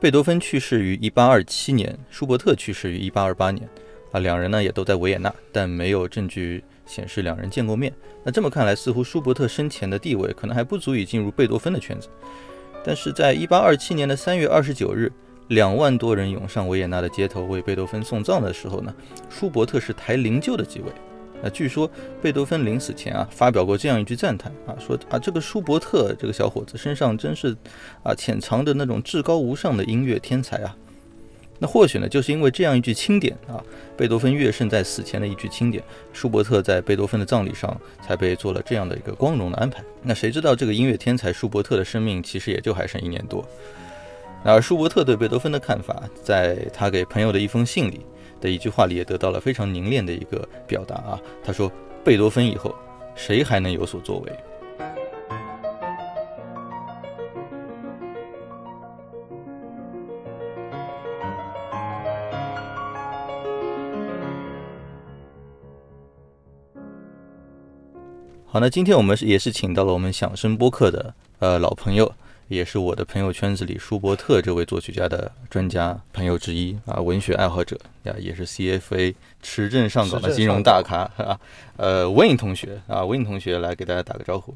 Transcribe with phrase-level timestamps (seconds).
[0.00, 3.68] 贝多芬去世于一八二七年，舒伯特去世于一八二八年，
[4.12, 7.92] 啊，两人呢也都在维也纳，但没有证据显示两人见过面。
[8.22, 12.08] 那这么看来，似乎舒伯特生前的地位可能还不足以进入贝多芬的圈子。
[12.84, 15.10] 但是在一八二七年的三月二十九日，
[15.48, 18.94] 两万多人涌上维也纳的街头为贝多芬送葬的时候呢，
[19.28, 20.86] 舒伯特是抬灵柩的几位。
[21.42, 27.56] 那据说贝多芬临死前啊，发表过这样一句赞叹啊，说啊，这个舒伯特这个小伙子身上真是
[28.02, 30.76] 啊，潜藏着那种至高无上的音乐天才啊。
[31.60, 33.62] 那或许呢，就是因为这样一句钦点啊，
[33.96, 39.82] 贝多芬乐圣在死前的一句钦点，舒伯特在贝多芬的葬礼上才被做了这样的一个光荣的安排。
[40.02, 43.44] 那谁知道这个音乐天才舒伯特的生命其实也就还剩一年多。
[44.44, 48.06] 而舒伯特对贝多芬的看法，在他给朋友的一封信里。
[48.40, 51.70] 的一句话里也得到了非常凝练的一个表达啊，他说
[52.04, 52.74] ：“贝多芬以后，
[53.14, 54.32] 谁还能有所作为？”
[68.50, 72.10] 好，那今天我们也是请到了我们响声播客的呃老朋友。
[72.48, 81.38] 也是我的朋友圈子里舒伯特这位作曲家的专家朋友之一啊，文学爱好者呀，也是 CFA 持证上岗的金融大咖啊。
[81.76, 84.54] 呃，文颖同学啊，文颖同学来给大家打个招呼。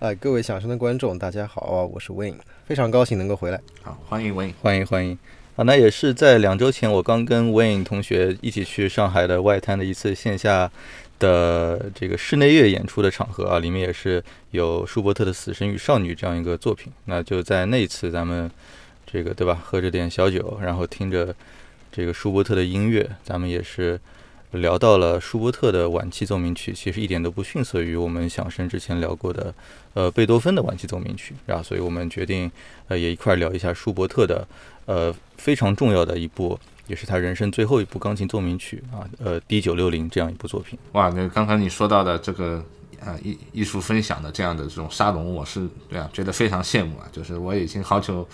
[0.00, 2.34] 哎，各位响声的观众，大家好啊，我是 Win，，
[2.66, 3.60] 非常高兴能够回来。
[3.82, 5.16] 好，欢迎 Win，，欢迎欢迎。
[5.54, 10.68] 啊，那也是在两周前，我刚跟 Win 同学一起去上海的外滩的一次线下。
[11.18, 16.92] 的这个室内乐演出的场合啊，里面也是有舒伯特的《死神与少女》这样一个作品。
[17.06, 18.50] 那就在那一次咱们
[19.06, 21.34] 这个对吧，喝着点小酒，然后听着
[21.90, 24.00] 这个舒伯特的音乐，咱们也是
[24.52, 29.54] 聊到了舒伯特的晚期奏鸣曲，其实一点都不逊色于我们响声之前聊过的
[29.94, 31.62] 呃贝多芬的晚期奏鸣曲啊。
[31.62, 32.50] 所以我们决定
[32.88, 34.46] 呃也一块聊一下舒伯特的
[34.86, 36.58] 呃非常重要的一部。
[36.88, 40.76] 也是他人生最后一部钢琴奏鸣曲啊，呃，D 九六零这样一部作品。
[40.92, 42.64] 哇，那刚才你说到的这个
[43.00, 48.26] 啊艺艺术分享的这样的这种沙龙，我是对啊，觉得非常羡慕啊，就是我已经好久。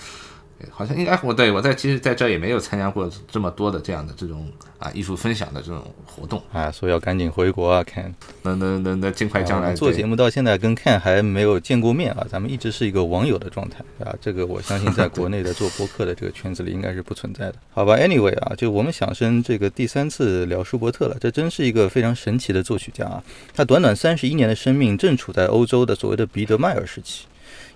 [0.71, 23.23] 好像应该我对我在其实在这也没有参加过这么多的这样的这种啊艺术分享的这种活动啊，所以要赶紧回国啊，Ken，能能能能尽快将来做节目到现在跟 Ken 还没有见过面啊，咱们一直是一个网友的状态啊，这个我相信在国内的做播客的这个圈子里应该是不存在的，好吧？Anyway 啊，就我们响声这个第三次聊舒伯特了，这真是一个非常神奇的作曲家啊，
[23.55, 27.27] 他短短三十一年的生命正处在欧洲的所谓的彼得迈尔时期。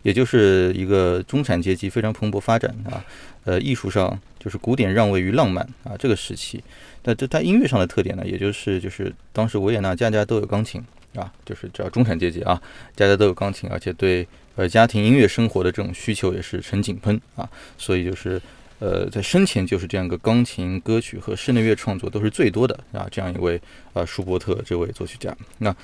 [0.02, 3.04] 也就是一个中产阶级非常蓬勃发展啊，
[3.44, 6.62] 呃，艺术上就是古典让位于浪漫啊这个时期，
[7.04, 10.82] 那这它音乐上的特点呢，也就是就是当时维也纳家家都有钢琴
[11.14, 12.60] 啊，就是只要中产阶级啊，
[12.96, 14.26] 家家都有钢琴，而且对
[14.56, 18.40] 呃家庭音乐生活的这种需求也是呈井喷啊，所以就是
[18.78, 23.60] 呃在生前就是这样一个钢琴歌曲和室内乐创作都是最多的啊这样一位
[23.92, 25.74] 啊舒伯特这位作曲家那。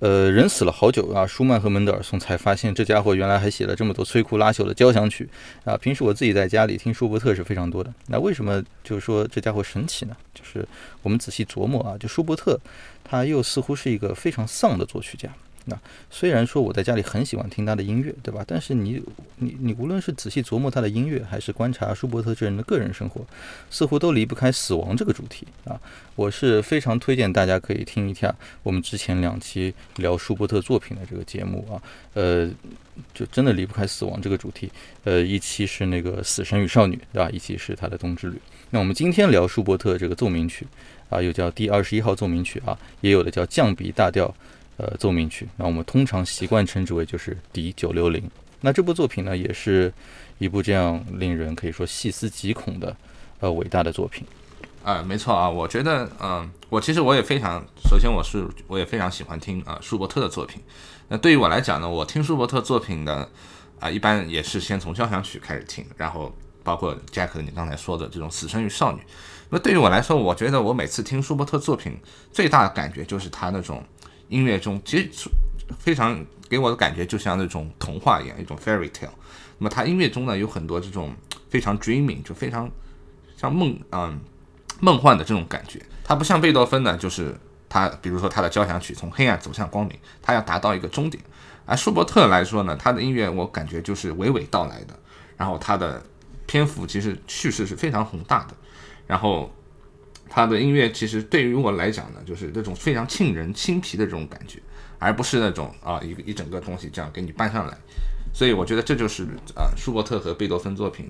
[0.00, 5.28] 呃，人死了好久啊，舒曼和门德尔松才发现这家伙原来还写了这么多摧枯拉朽的交响曲
[5.64, 5.76] 啊。
[5.76, 7.92] 平时我自己在家里听舒伯特是非常多的。
[8.06, 10.16] 那为什么就是说这家伙神奇呢？
[10.32, 10.66] 就是
[11.02, 12.58] 我们仔细琢磨啊，就舒伯特，
[13.02, 15.28] 他又似乎是一个非常丧的作曲家。
[15.68, 15.78] 那
[16.10, 18.42] 虽然说我在家里很喜欢听他的音乐，对吧？
[18.46, 19.02] 但是你
[19.36, 23.20] 你你无论是仔细琢磨他的音乐，还是观察舒伯特这人的个人生活，
[23.70, 25.78] 似乎都离不开死亡这个主题啊。
[26.16, 31.76] 我是非常推荐大家可以听一下我们之前两期聊舒伯特作品的这个节目啊，
[32.14, 32.50] 呃，
[33.12, 34.70] 就真的离不开死亡这个主题。
[35.04, 37.30] 呃，一期是那个《死神与少女》，对吧？
[37.30, 38.36] 一期是他的《冬之旅》。
[38.70, 40.66] 那我们今天聊舒伯特这个奏鸣曲
[41.08, 44.34] 啊，又叫第二十一号奏鸣曲啊，也有的叫降 B 大调。
[44.78, 48.22] 呃，奏鸣曲，那我们通常习惯称之为就是 D 九六零。
[48.60, 49.92] 那这部作品呢，也是
[50.38, 52.96] 一部这样令人可以说细思极恐的
[53.40, 54.24] 呃伟大的作品。
[54.84, 57.60] 啊，没错啊，我觉得，嗯，我其实我也非常，
[57.90, 60.62] 首先我是我也非常喜欢听啊舒伯特的作品。
[61.08, 63.28] 那对于我来讲呢，我听舒伯特作品的
[63.80, 66.32] 啊，一般也是先从交响曲开始听，然后
[66.62, 68.98] 包括杰克你刚才说的这种《死生与少女》。
[69.50, 71.98] 那对于我来说，我觉得我每次听舒伯特作品
[72.30, 73.82] 最大的感觉就是他那种
[74.28, 75.30] 音乐中，其实
[75.78, 79.08] 非常给我的感觉就像那种童话一样，一种 fairy tale。
[79.58, 81.14] 那么他音乐中呢有很多这种
[81.48, 82.70] 非常 dreaming，就非常
[83.36, 84.20] 像梦嗯
[84.80, 85.80] 梦幻的这种感觉。
[86.04, 87.34] 他不像贝多芬呢，就是
[87.68, 91.22] 他比如说他的交响曲从黑暗走向光明，他要达到一个终点。
[91.66, 94.98] 而舒伯特来说呢，他的音乐我感觉就是娓娓道来的，
[95.36, 96.02] 然后他的
[96.46, 98.54] 篇幅其实叙事是非常宏大的。
[99.06, 99.50] 然后，
[100.28, 104.58] 他的音乐其实对于我来讲呢，就是那种非常沁人心脾的这种感觉，
[104.98, 107.76] 而不是那种啊一个一整个东西这样给你搬上来。
[108.32, 111.06] 所以我觉得这就是啊舒伯特和贝多芬作品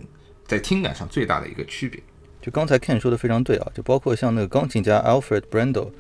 [0.47, 2.01] 在听感上最大的一个区别。
[2.41, 5.91] 就刚才 Ken 说的非常对啊，就包括像那个钢琴家 Alfred Brendel，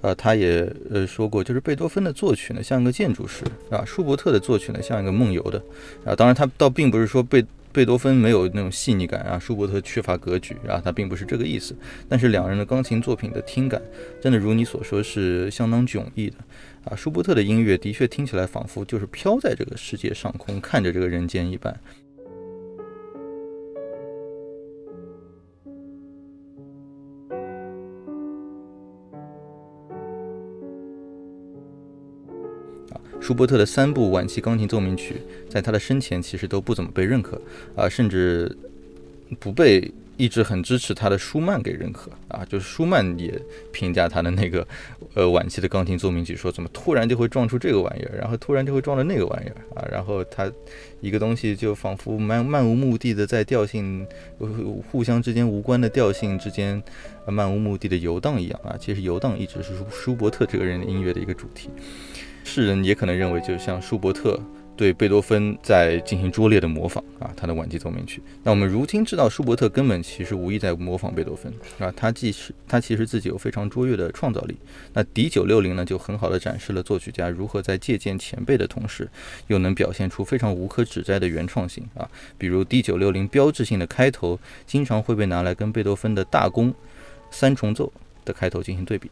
[0.00, 5.62] 呃，他也呃说过，就是贝多芬的作曲呢像一个建筑师啊，舒伯特的作曲呢像一个梦游的
[6.04, 6.14] 啊。
[6.14, 7.44] 当然，他倒并不是说贝。
[7.78, 11.76] 贝多芬没有那种细腻感啊，舒伯特缺乏格局啊，他并不是这个意思。
[12.08, 13.80] 但是两人的钢琴作品的听感，
[14.20, 16.36] 真的如你所说是相当迥异的
[16.82, 16.96] 啊。
[16.96, 21.78] 舒伯特的音乐的确听起来仿佛就是飘在这个世界上空，看着这个人间一般。
[33.20, 35.16] 舒伯特的三部晚期钢琴奏鸣曲，
[35.50, 37.40] 在他的生前其实都不怎么被认可
[37.76, 38.56] 啊，甚至
[39.38, 42.42] 不被一直很支持他的舒曼给认可啊。
[42.48, 43.38] 就是舒曼也
[43.70, 44.66] 评价他的那个
[45.14, 50.50] 呃晚期的钢琴奏鸣曲，说怎么突然就会撞出这个玩意儿，然后突然就会撞到那个玩意儿啊，然后他
[51.02, 54.06] 一个东西就仿佛漫漫无目的的在调性
[54.90, 56.82] 互相之间无关的调性之间
[57.26, 58.74] 漫无目的的游荡一样啊。
[58.80, 61.68] 其实游荡一直是舒舒伯特这个人的音乐的一个主题。
[62.48, 64.40] 世人也可能认为，就像舒伯特
[64.74, 68.22] 对贝多芬在进行拙劣的模仿啊，他的晚期奏鸣曲。
[68.42, 74.56] 那我们如今知道，舒伯特根本其实无意在模仿贝多芬啊，他既是他其实自己有非常卓越的创造力。
[74.94, 79.06] 那 D 九六零呢，就很好的展示了作曲家如何在借鉴前辈的同时，
[79.48, 82.08] 又能表现出非常无可指摘的原创性啊。
[82.38, 86.72] 比如 D 九六零标志性的开头，经常会被拿来跟贝多芬的大公
[87.30, 87.92] 三重奏
[88.24, 89.10] 的开头进行对比。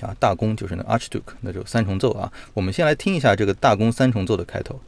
[0.00, 2.32] 啊，大公就是那 Archduke，那就三重奏啊。
[2.54, 4.80] 我们先来听一下这个大公三重奏的开头。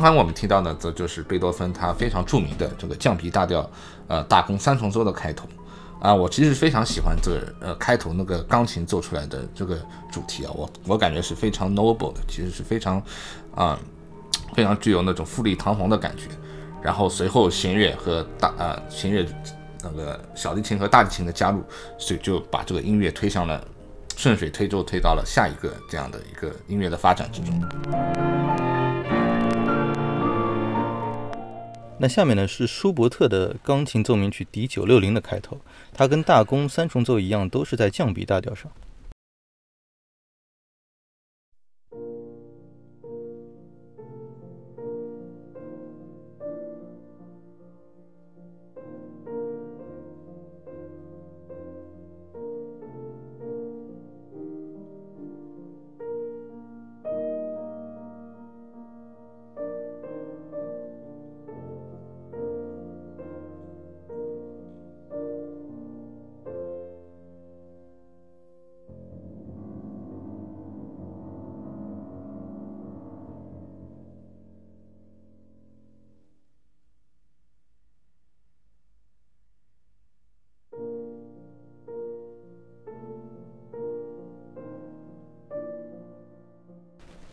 [0.00, 3.68] 刚刚我们提到的，则就是贝多芬他非常著名的这个降 B 大调，
[4.08, 5.46] 呃，大公三重奏的开头。
[6.00, 9.78] 啊，我其实非常喜欢这呃开头那个钢琴奏出来的这个
[10.10, 13.02] 主题啊，我我感觉是非常 noble 的，其实是非常
[13.54, 13.78] 啊
[14.54, 16.24] 非常具有那种富丽堂皇的感觉。
[16.80, 19.26] 然后随后弦乐和大呃弦乐
[19.82, 21.62] 那个小提琴和大提琴的加入，
[21.98, 23.62] 所以就把这个音乐推向了
[24.16, 28.39] 顺水推舟，推到了下一个这样的一个音乐的发展之中。
[32.02, 35.60] 那下面呢是舒伯特的钢琴奏鸣曲 D 九六零的开头，
[35.92, 38.72] 它跟大公三重奏一样，都是在降 B 大调上。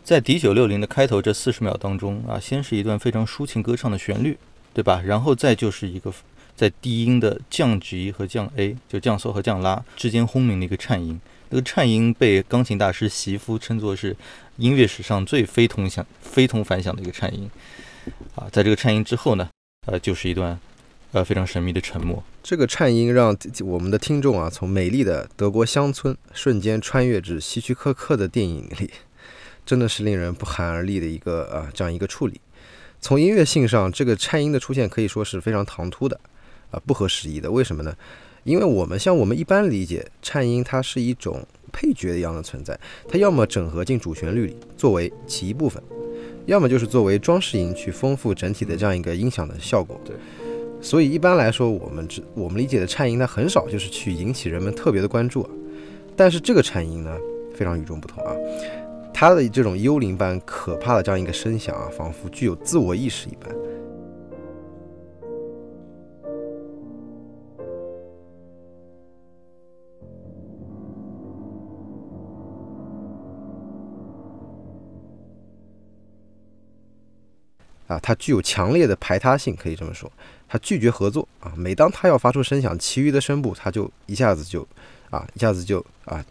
[0.07, 4.37] 在 D 九六零的开头这四十秒当中啊，先是一段非常抒情歌唱的旋律，
[4.73, 5.01] 对吧？
[5.05, 6.13] 然后再就是一个
[6.55, 11.19] 在低音的降 G 和降 A，就降嗦和降拉之间轰鸣的一个颤音。
[11.49, 14.15] 那个颤音被钢琴大师席夫称作是
[14.55, 17.49] 音乐史上最非同响、非同凡响的一个颤音。
[18.35, 19.49] 啊，在这个颤音之后呢，
[19.87, 20.57] 呃，就是一段
[21.11, 22.23] 呃非常神秘的沉默。
[22.41, 28.89] 这个颤音让我们的听众啊，从美丽的德国乡村瞬间穿越至希区柯克的电影里，
[29.67, 32.39] 真的是令人不寒而栗的一个啊这样一个处理。
[33.01, 36.19] 从音乐性上，这个颤音的出现可以说是非常唐突的
[36.71, 37.51] 啊，不合时宜的。
[37.51, 37.93] 为什么呢？
[38.43, 45.83] 因为我们像我们一般理解颤音，它是一种配角一样的存在，它要么整合进主旋律里作为其一部分，
[46.45, 50.00] 要么就是作为装饰音去丰富整体的这样一个音响的效果。
[50.05, 50.15] 对。
[50.79, 55.50] 所以一般来说，我们只我们理解的颤音，它很少就是去引起人们特别的关注啊。
[56.15, 57.17] 但是这个颤音呢，
[57.53, 58.31] 非常与众不同啊，
[59.19, 63.51] 它的这种幽灵般可怕的这样一个声响啊，仿佛具有自我意识一般。
[77.88, 80.12] 啊，它具有强烈的排他性，可以这么说。
[80.47, 84.62] 它拒绝合作啊，每当它要发出声响，其余的声部它就一下子就，
[85.09, 86.24] 啊，一下子就啊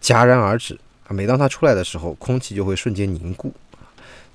[0.00, 0.78] 戛然而止。
[1.08, 3.52] 每当它出来的时候，空气就会瞬间凝固。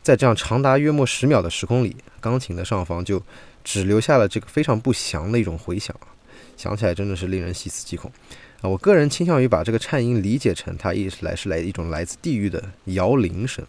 [0.02, 3.22] 在这样长达约莫十秒的时空里，钢琴的上方就
[3.64, 5.96] 只留下了这个非常不祥的一种回响，
[6.58, 8.12] 想起来真的是令人细思极恐
[8.62, 8.70] 啊。
[8.70, 13.64] 我个人倾向于把这个颤音理解成它一来是来一种来自地狱的摇铃声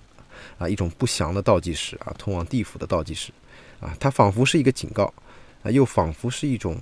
[0.59, 3.31] 啊，一种不祥的倒计时啊，通往地府的倒计时
[3.81, 5.13] 啊，它仿佛是一个警告。
[5.63, 6.77] 啊，又仿佛是一种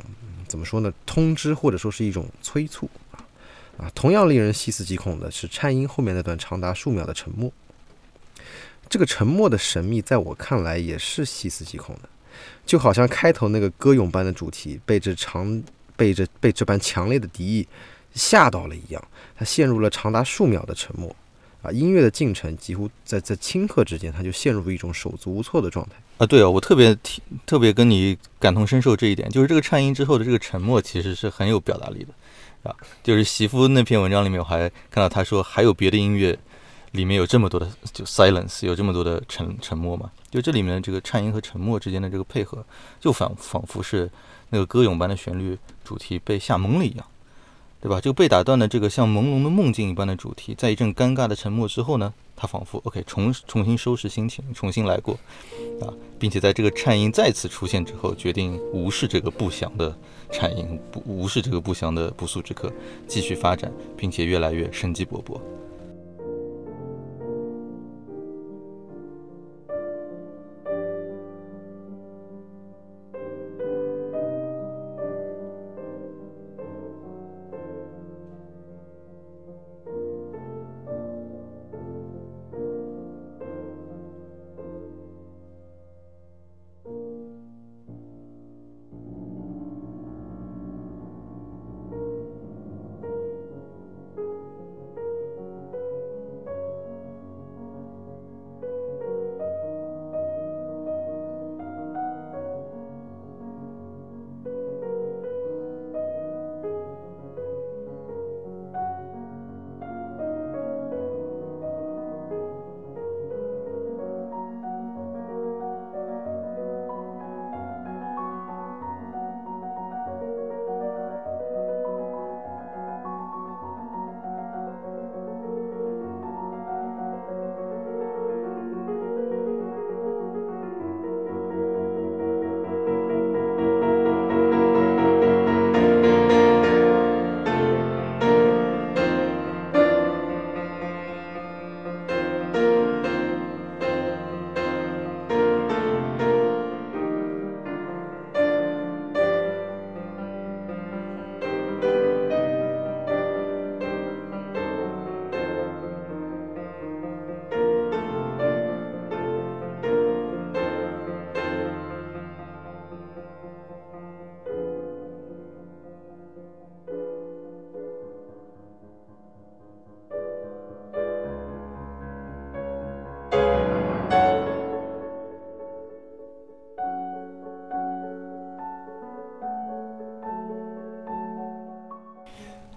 [0.48, 0.90] 怎么说呢？
[1.04, 2.88] 通知或者说是一种催促
[3.80, 3.90] 啊！
[3.94, 7.50] 同样令人细思极恐的是颤音后面那段长达数秒的沉默。
[8.88, 12.08] 这个沉默的神秘，在我看来也是细思极恐的，
[12.66, 15.62] 就好像开头那个歌咏般的主题被这长
[15.96, 17.66] 被这被这般强烈的敌意
[18.12, 19.02] 吓到了一样，
[19.36, 21.14] 它陷入了长达数秒的沉默
[21.62, 21.70] 啊！
[21.70, 25.94] 音乐的进程几乎在在顷刻之间，它就陷入一种手足无措的状态。
[26.18, 32.08] 啊，对啊，我特别听，特别跟你感同身受这一点，就是这个颤音之后的这个沉默，其实是很有表达力的，
[32.62, 36.38] 啊，就是媳妇那篇文章里面，我还看到他说还有别的音乐
[36.92, 42.64] 里面有这么多的就 silence，有这么多的沉沉默嘛，就这里面这个颤音和沉默之间的这个配合，
[43.00, 44.10] 就仿仿佛是
[44.50, 47.06] 那个歌咏般的旋律主题被吓懵了一样。
[47.82, 47.98] 对吧？
[47.98, 55.18] 就被打断的这个像朦胧的梦境一般的主题，在一阵尴尬的沉默之后呢，他仿佛 OK 重重新收拾心情，重新来过，
[55.80, 55.88] 啊，
[56.18, 59.96] 并且在这个颤音再次出现之后，决定无视这个不祥的
[60.30, 62.72] 产业，不无视这个不祥的不速之客，
[63.06, 65.40] 继续发展，并且越来越生机勃勃。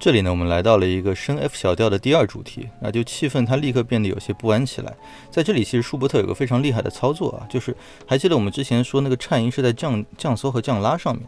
[0.03, 4.93] 这里呢，我们来到了一个升 F 小调的第二主题，那就气氛它立刻变得有些不安起来。
[5.31, 7.73] 在这里，其实舒伯特有个非常厉害的操作啊，就是
[8.05, 11.25] 还记得我们之前说那个颤音是在降降嗦和降拉上面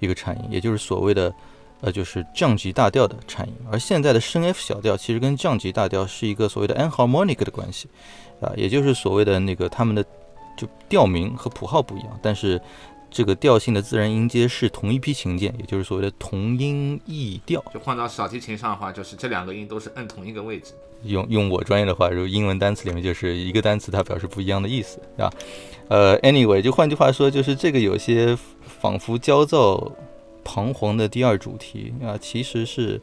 [0.00, 1.32] 一个颤音，也就是所谓的
[1.80, 3.54] 呃就是降级大调的颤音。
[3.70, 7.88] 而现在的升 F 小调其实跟降级大调是一个所谓的 enharmonic 的关系
[8.40, 10.04] 啊，也就是所谓的那个他们的
[10.56, 12.60] 就调名和谱号不一样，但是
[13.10, 17.64] 这个调性的自然音阶是同一批琴键，也就是所谓的同音异调。
[17.72, 20.72] 就换到小提琴上的话，就是这两个音都是摁同一个位置。
[21.04, 25.32] 用用我专业的话，如英文单词里面就是一个单词它表示不一样的意思，对吧？
[25.88, 28.36] 呃，anyway，就换句话说，就是这个有些
[28.80, 29.92] 仿佛焦躁、
[30.44, 33.00] 彷徨的第二主题啊，其实是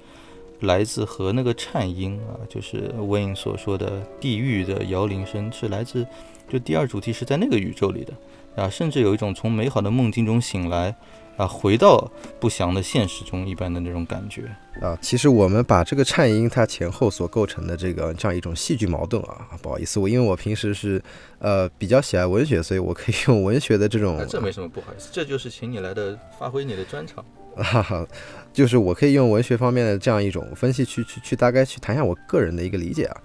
[0.59, 6.05] 来自和那个颤音啊，就是 Wayne 所说的地狱的摇铃声，是来自
[6.50, 8.13] 就第二主题是在那个宇宙里的
[8.55, 10.95] 啊，甚至有一种从美好的梦境中醒来。
[11.38, 12.09] 啊，回到
[12.39, 14.43] 不祥的现实中一般的那种感觉
[14.79, 14.97] 啊。
[15.01, 21.03] 其实我们把这个颤音它前后所构成的这个这样一种戏剧矛盾啊，不好意思，我因为我平时是
[21.39, 24.25] 呃比较喜爱文学，所以我可以用文学的这种。
[24.29, 27.21] 这没什么不好意思，这就是请你来的发挥你的专长。
[27.57, 28.07] 哈哈，
[28.53, 33.21] 就是我可以用文学方面的这样一种分析去去去大概去谈一下我个人的一个理解啊。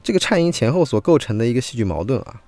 [0.00, 2.40] 这个颤音前后所构成的一个戏剧矛盾啊。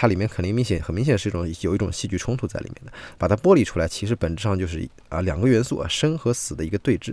[0.00, 7.12] 它里面肯定明显很明显是一种有一种戏剧冲突在里面的，把它剥离出来，其实本质上就是啊两个元素啊生和死的一个对峙。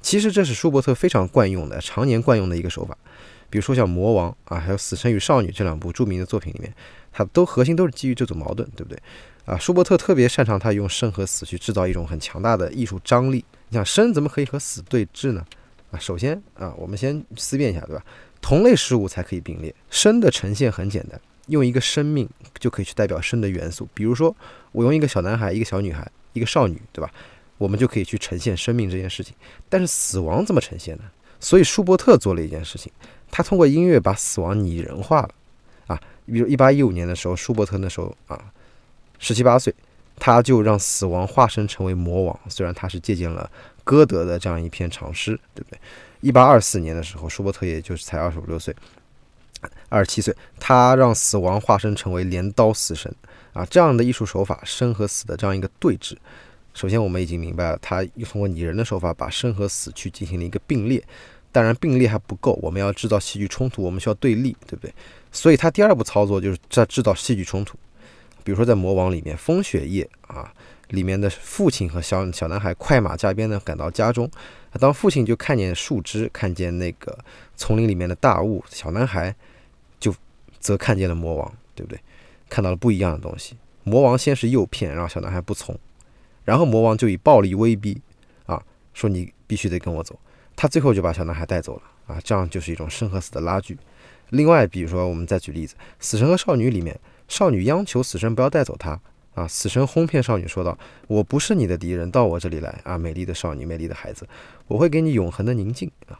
[0.00, 2.96] 其实这是舒伯特非常惯用的、常年惯用的一个手法。
[3.50, 6.72] 比如说像《魔王》啊，还有《死神与少女》这两部著名的作品里面，
[7.12, 9.02] 它都核心都是基于这种矛盾，对不对？
[9.44, 13.44] 啊，舒伯特特别擅长他用生和死去制造一种很强大的艺术张力。
[13.70, 15.44] 你想生怎么可以和死对峙呢？
[15.90, 18.04] 啊，首先啊，我们先思辨一下，对吧？
[18.40, 21.20] 同类事物才可以并列，生的呈现很简单。
[21.48, 24.34] 用一个生命就可以去代表生的元素，比如说
[24.72, 27.10] 我用一个小男孩、一个小女孩、一个少女，对吧？
[27.58, 29.34] 我们就可以去呈现生命这件事情。
[29.68, 31.04] 但是死亡怎么呈现呢？
[31.38, 32.90] 所以舒伯特做了一件事情，
[33.30, 35.30] 他通过音乐把死亡拟人化了
[35.86, 36.00] 啊。
[36.26, 38.52] 比如一八一五年的时候，舒伯特那时候啊
[39.18, 39.74] 十七八岁，
[40.16, 42.40] 他就让死亡化身成为魔王。
[42.48, 43.50] 虽然他是借鉴了
[43.84, 45.78] 歌德的这样一篇长诗，对不对？
[46.22, 48.74] 一八二四年的时候，舒伯特也就是才二十五六岁。
[49.88, 53.14] 二十七岁，他让死亡化身成为镰刀死神
[53.52, 53.64] 啊！
[53.66, 56.16] 这样的艺术手法，生和死的这样一个对峙。
[56.74, 61.00] 首先，我们已经明白了，他又通过拟人的手法把生和死去进行了一个并列。
[61.52, 64.92] 当然，并列还不够，我们要制造戏剧冲突，我们需要对立，对不对？
[65.30, 67.78] 所以，他第二步操作就是在制造戏剧冲突。
[68.42, 70.52] 比如说，在《魔王》里面，风雪夜啊，
[70.88, 74.28] 里面的父亲和小小男孩快马加鞭的赶到家中，
[74.80, 77.16] 当父亲就看见树枝，看见那个
[77.54, 79.32] 丛林里面的大雾，小男孩。
[80.64, 82.00] 则看见了魔王，对不对？
[82.48, 83.54] 看到了不一样的东西。
[83.82, 85.78] 魔王先是诱骗，然后小男孩不从，
[86.42, 88.00] 然后魔王就以暴力威逼，
[88.46, 90.18] 啊，说你必须得跟我走。
[90.56, 93.76] 他最后就把小男孩带走了，啊，这样就是一种生和死的拉锯。
[94.30, 96.98] 另外，比如说我们再举例子，《死神和少女》里面，
[97.28, 98.98] 少女央求死神不要带走她，
[99.34, 104.26] 啊，死神哄骗少女说道：“我不是你的敌人，到我这里来，啊，美丽的少女，美丽的孩子，
[104.66, 106.18] 我会给你永恒的宁静。”啊。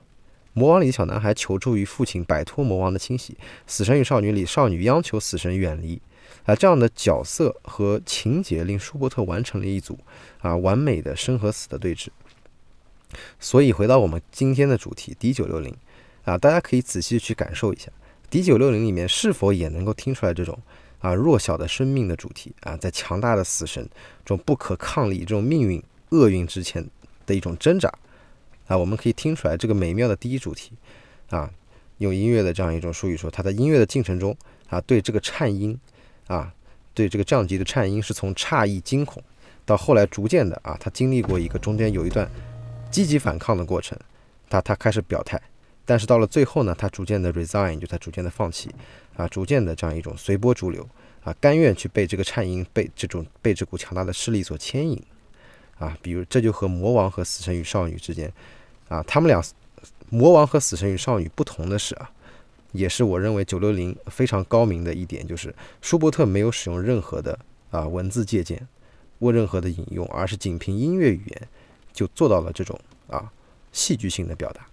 [0.54, 3.36] 魔王里的小男孩求助于父亲摆脱魔王的侵袭，
[3.66, 6.00] 死神与少女里少女央求死神远离，
[6.46, 9.98] 啊，这样的角色和情节令舒伯特完成了一组
[10.40, 12.06] 啊完美的生和死的对峙。
[13.38, 15.76] 所以回到我们今天的主题 D 九六零
[16.24, 17.90] 啊，大家可以仔细去感受一下
[18.30, 20.56] D 九六零里面是否也能够听出来这种
[21.00, 23.88] 啊弱小的生命的主题啊，在强大的死神
[24.24, 26.88] 这种不可抗力、这种命运厄运之前
[27.26, 27.92] 的一种挣扎。
[28.66, 30.72] 啊，我们可以听出来这个美妙的第一主题，
[31.30, 31.50] 啊，
[31.98, 34.36] 用音乐的这样一种术语说，它在音乐的进程中，
[34.68, 35.78] 啊，对这个颤音，
[36.26, 36.52] 啊，
[36.94, 39.22] 对这个降级的颤音，是从诧异惊恐，
[39.66, 42.28] 到后来逐渐的，啊，他经历过一个中间有一段
[42.90, 43.98] 积极反抗的过程，
[44.48, 45.40] 他他开始表态，
[45.84, 48.70] 但是到了最后呢，他逐渐的 resign，就他逐渐的放弃，
[49.16, 50.88] 啊，逐渐的这样一种随波逐流，
[51.22, 55.00] 啊，甘愿去被这个颤音，被这种被这股强大的势力所牵引。
[55.78, 58.32] 啊，比如这就和魔王和死神与少女之间，
[58.88, 59.42] 啊，他们俩
[60.08, 62.10] 魔王和死神与少女不同的是啊，
[62.72, 67.38] 也是我认为九六零非常高明的一点，就是舒伯特没有使用任何的
[67.70, 68.66] 啊文字借鉴
[69.18, 71.48] 或任何的引用，而是仅凭音乐语言
[71.92, 73.32] 就做到了这种啊
[73.72, 74.66] 戏剧性的表达。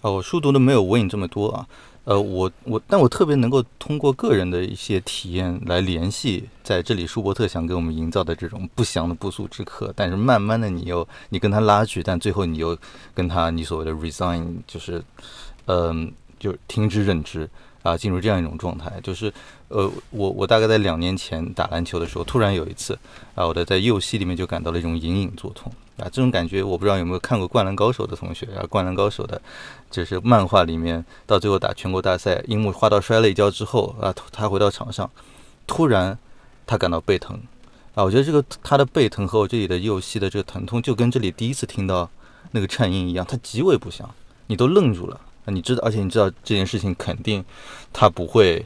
[0.00, 1.68] 哦，我书读的没有文影这么多啊。
[2.08, 9.92] 呃，我我，但我特别能够通过个人的一些体验来联系在这里，舒伯特想给我们营造的这种不祥的不速之客。
[9.94, 12.74] 但是慢慢的，你又你跟他拉锯，但最后你又
[13.12, 15.04] 跟他你所谓的 resign，就是，
[15.66, 17.46] 嗯，就听之任之
[17.82, 18.90] 啊，进入这样一种状态。
[19.02, 19.30] 就是，
[19.68, 22.98] 呃，我我大概在两年前打篮球的时候，突然有一次
[23.34, 25.70] 啊，我的在右膝里面就感到了一种隐隐作痛。
[25.98, 29.40] 啊，这种感觉我不知道有没有看过《灌篮高手》的同学啊，《灌篮高手》的，
[29.90, 35.10] 就是漫画里面到最后打全国大赛，樱木花道摔了一跤之后啊，他回到场上，
[35.66, 36.18] 突然
[36.66, 37.38] 他感到背疼。
[37.94, 42.08] 啊，我觉得这个他的背疼和我这里的右膝的这个疼痛，就跟这里第一次听到
[42.52, 44.08] 那个颤音一样，它极为不祥，
[44.46, 47.44] 你都愣住了啊，你知道，而且你知道这件事情肯定
[47.92, 48.64] 他不会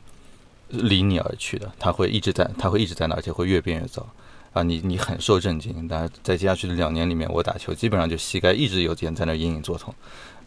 [0.68, 4.06] 离你而去的，他会一直在，他会一直在那，而且会越变越糟
[4.52, 4.62] 啊！
[4.62, 5.86] 你你很受震惊。
[5.88, 9.94] 但在接下去的两年里面，我打球基本上就膝盖一直有点在那隐隐作痛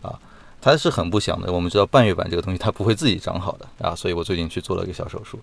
[0.02, 0.20] 啊。
[0.62, 1.54] 它是很不祥的。
[1.54, 5.40] 我们知道半月板这个东西它不会自己长好的啊，所以我最近去做了一个小手术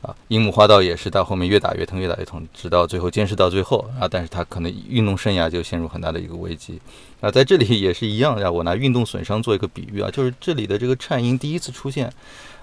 [0.00, 0.14] 啊。
[0.28, 4.06] 樱木花道也是到后面越打越疼，越打越痛，直到最后坚持到最后啊。
[4.08, 6.80] 但是他可能运动生涯就陷入很大的一个危机
[7.20, 7.28] 啊。
[7.30, 12.12] 在这里也是一样，让我拿运动损伤做一个比喻啊，就是这里的这个颤音第一次出现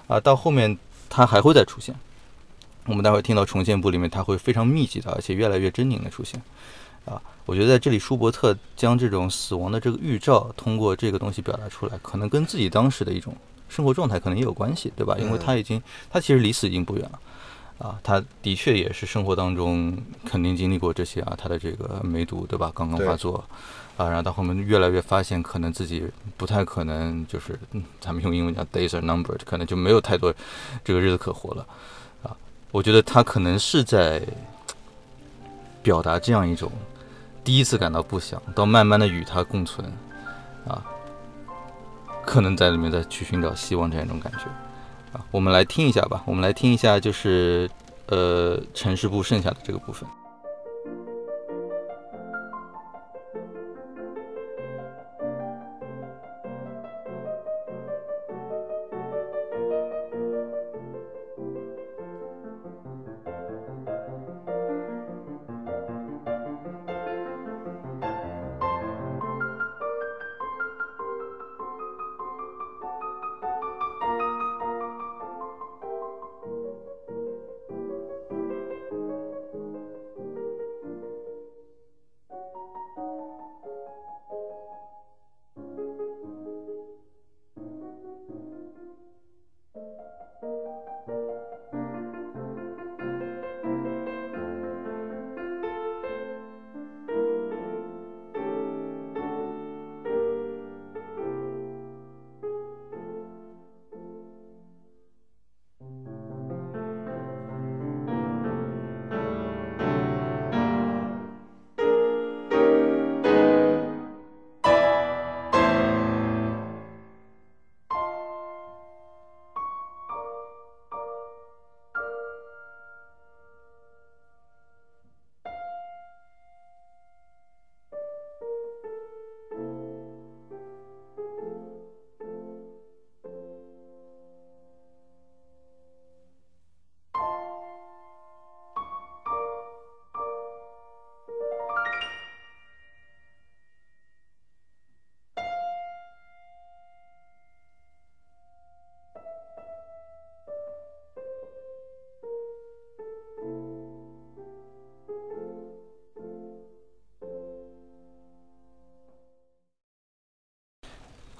[0.06, 0.78] 啊，到后面
[1.10, 1.94] 它还会再出现。
[2.88, 6.40] 我们待会儿听到重建部里面，它会非常密集的，而且越来越狰狞的出现
[7.04, 7.20] 啊。
[7.44, 13.34] 我觉得在这里，舒伯特将这种死亡的这个预兆通过这个东西表达出来，可能跟自己当时的一种
[13.68, 15.16] 生活状态可能也有关系，对吧？
[15.18, 17.20] 因为他已经，他其实离死已经不远了，
[17.78, 22.72] 啊，他的确也是生活当中肯定经历过这些啊，他的这个梅毒，对吧？
[22.74, 23.42] 刚刚发作，
[23.96, 26.04] 啊，然后到后面越来越发现，可能自己
[26.36, 27.58] 不太可能，就是
[28.00, 30.34] 咱们用英文讲 days are numbered，可能就没有太多
[30.84, 31.66] 这个日子可活了，啊，
[32.70, 34.22] 我觉得他可能是在
[35.82, 36.70] 表达这样一种。
[37.44, 39.90] 第一次感到不祥，到慢慢的与它共存，
[40.66, 40.84] 啊，
[42.22, 44.44] 可能在里面再去寻找希望这样一种感觉，
[45.16, 47.70] 啊，我们来听一下吧，我们来听一下，就是
[48.08, 50.06] 呃城市部剩下的这个部分。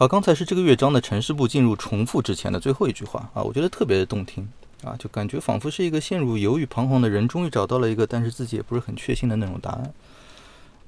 [0.00, 4.48] 好，刚才是这个乐章的城市部进入重复之前的最后一句话啊，我觉得特别的动听
[4.84, 9.92] 啊，就感觉仿佛是一个陷入犹豫彷徨的人，终于找到了一个，但是自己也不是很确信的那种答案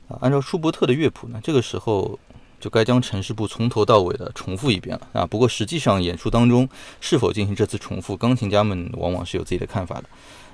[0.07, 0.17] 啊。
[0.21, 2.17] 按照舒伯特的乐谱呢，这个时候
[2.61, 5.27] 就该将城市部从头到尾的重复一遍了啊。
[5.27, 6.69] 不过实际上演出当中
[7.01, 10.05] 是否进行这次重复，钢琴家们往往是有自己的看法的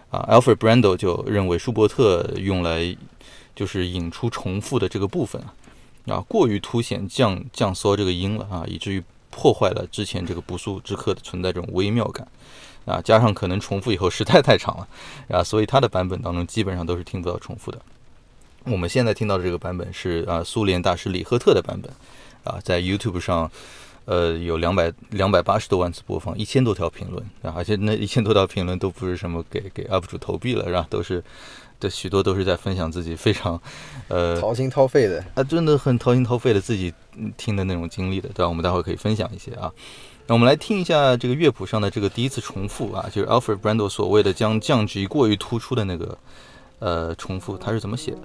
[0.09, 0.27] 啊。
[0.31, 2.97] Alfred Brendel 就认为舒伯特用来
[3.55, 5.53] 就是引出重复的这个部分啊。
[6.07, 12.27] 啊，过于凸显降降骚这个音了啊，以至于破坏了之前这个不速之客的存在这种微妙感
[12.85, 14.88] 啊，加上可能重复以后实在太长了
[15.29, 17.79] 啊，所以他的版本当中基本上都是听不到重复的。
[18.64, 21.92] 我们现在听到的这个版本是啊，苏联大师李赫特的版本
[22.45, 23.51] 啊，在 YouTube 上
[24.05, 30.87] 呃有两百两百八十多万次播放，一千多条评论啊，而且那一千多条评论都不是什么给给 UP 主投币了，是吧？
[30.88, 31.23] 都是。
[31.80, 33.60] 的许多都是在分享自己非常，
[34.08, 36.92] 呃，掏心掏肺的啊，真的很掏心掏肺的自己
[37.36, 38.48] 听的那种经历的，对吧？
[38.48, 39.72] 我们待会儿可以分享一些啊。
[40.26, 46.18] 那我们来听一下这个乐谱上的这个第一次重复啊，就是 Alfred Brendel 所谓的将降级过于突出的那个
[46.80, 48.18] 呃重复，他是怎么写的？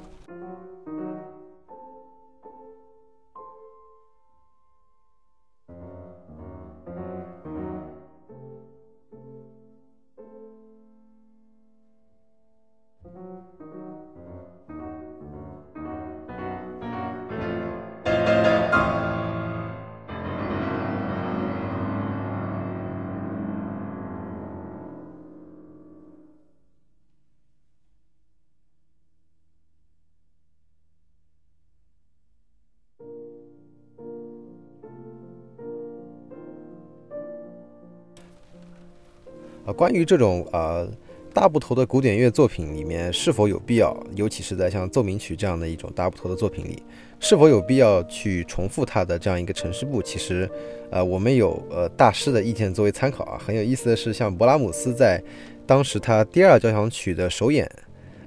[39.81, 40.87] 关于这种呃
[41.33, 46.83] 大部头的古典乐作品里面是否有必要，尤其是在像奏鸣曲这样的一种大部头的作品里，
[47.19, 49.99] 是否有必要去重复它的这样一个城市部？
[49.99, 50.47] 其实，
[50.91, 53.41] 呃，我们有呃大师的意见作为参考啊。
[53.43, 55.19] 很有意思的是，像勃拉姆斯在
[55.65, 57.67] 当时他第二交响曲的首演，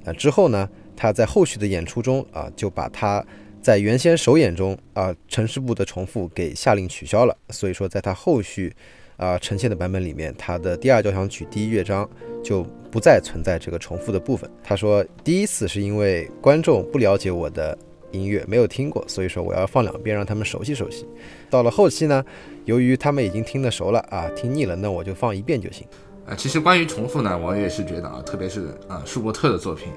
[0.04, 3.24] 呃之后呢，他在后续的演出中啊，就把他
[3.62, 7.36] 在原先首演中啊城市部的重复给下令取消了。
[7.50, 8.74] 所以说，在他后续
[9.16, 12.08] 啊呈现的版本里面，他的第二交响曲第一乐章
[12.42, 14.50] 就不再存在这个重复的部分。
[14.62, 17.76] 他说，第一次是因为观众不了解我的
[18.12, 21.06] 音乐，没有听过，所以说我要放两遍让他们熟悉熟悉。
[21.50, 22.24] 到了后期呢，
[22.64, 25.86] 由于他们已经听得熟了啊，听腻了，那我就放一遍就行。
[26.26, 29.88] 啊，其实关于重复呢，我也是觉得啊，特别是啊舒伯特的作品，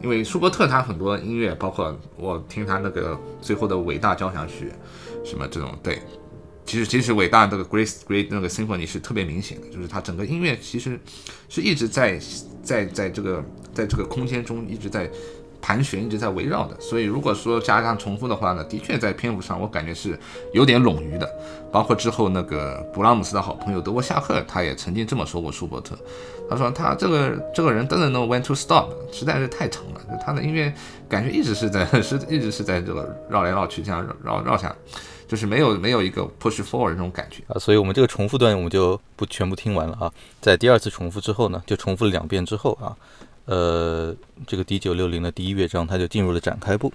[0.00, 4.70] 因为舒伯特他很多音乐，包括我听他那个最后的伟大交响曲，
[5.24, 5.98] 什么这种对，
[6.72, 10.98] 其实其实伟大这个 Grace Great 那个 Symphony 是特别明显的，就是他整个音乐其实
[11.46, 12.18] 是一直在
[12.62, 15.06] 在在这个在这个空间中一直在
[15.60, 16.80] 盘旋，一直在围绕的。
[16.80, 20.18] 所以如果说加上重复的话呢，的确在篇幅上我感觉是
[20.54, 21.30] 有点冗余的。
[21.70, 25.94] 包括之后那个布拉姆斯的好朋友德沃夏克，他也曾经这么说过舒伯特，
[26.48, 30.72] 他说他这个这个人 doesn't know when to stop，实在是太长了，他的音乐
[31.06, 34.74] 感觉一直是在是一直是在这个绕来绕去这样绕绕绕下，
[35.32, 37.42] 就是没有没有一个 push forward 这种感觉。
[37.48, 42.94] 啊，所以我们这个重复段我们就不全部听完了啊，在第二次重复之后呢，就重复了两遍之后啊，
[43.46, 44.14] 呃，
[44.46, 46.92] 这个 D 九六零的第一乐章它就进入了展开部。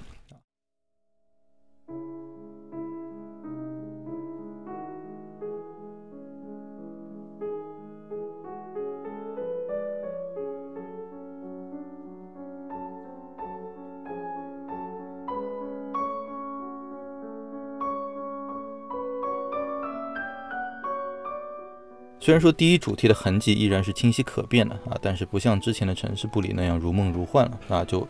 [22.28, 28.06] 虽然说第一主题的痕迹依然是清晰可辨的啊，但是不像之前的城市部里那样如梦如幻了啊，就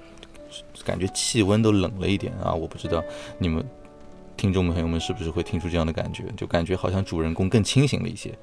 [0.83, 2.51] 感觉气温都冷了一点啊。
[2.51, 3.03] 我不知道
[3.37, 3.63] 你们
[4.35, 8.35] 听众朋友们是不是会听出这样的感觉，就感觉好像主人公更清醒了一些，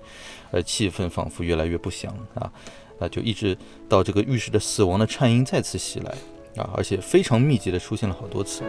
[0.52, 2.52] 而气氛仿佛越来越不祥啊
[3.00, 3.58] 啊，就一直
[3.88, 6.14] 到这个浴室的死亡的颤音再次袭来
[6.56, 8.62] 啊，而且非常密集的出现了好多次。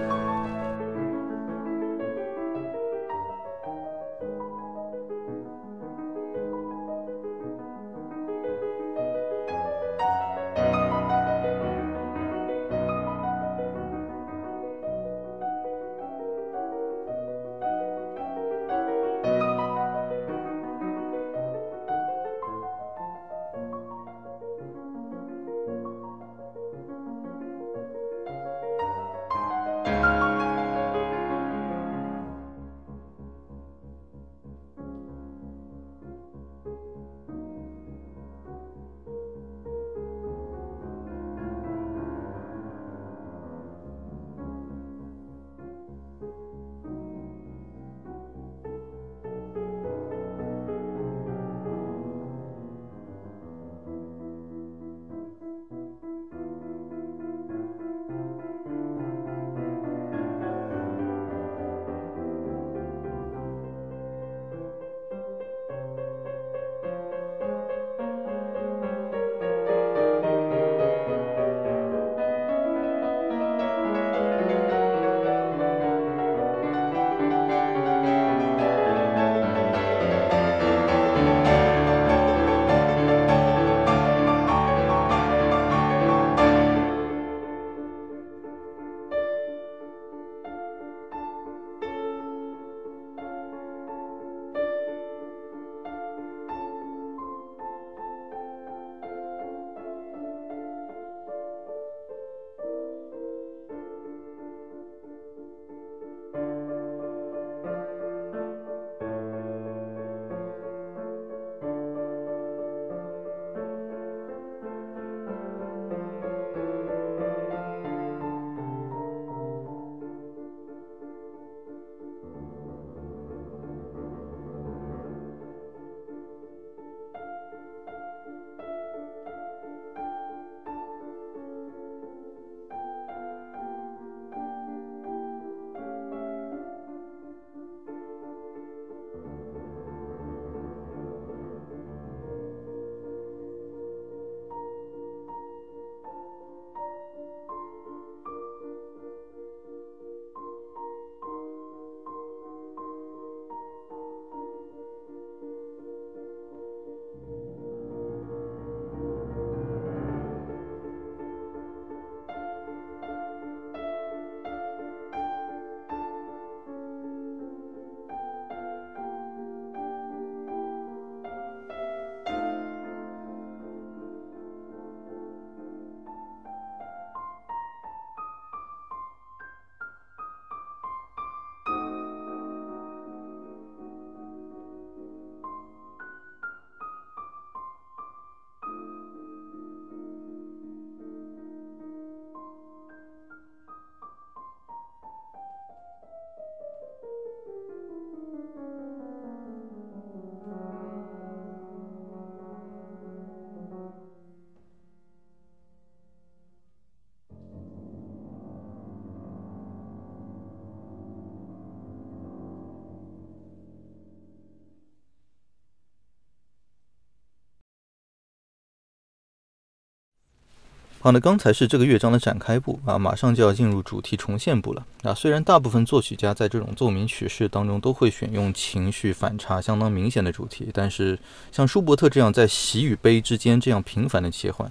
[221.05, 225.13] 好，那刚才是这个乐章的展开部啊，马上就要进入主题重现部了啊。
[225.13, 231.19] 虽然大部分作曲家在这种奏鸣曲式当中都会选用情绪反差相当明显的主题，但是
[231.51, 234.67] 像舒伯特这样在喜与悲之间这样频繁的切换，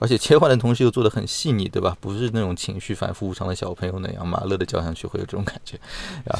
[0.00, 1.96] 而且切换的同时又做得很细腻，对吧？
[2.00, 5.78] 不是那种情绪反复无常的小朋友那样，马勒的交响曲会有这种感觉
[6.26, 6.36] 啊。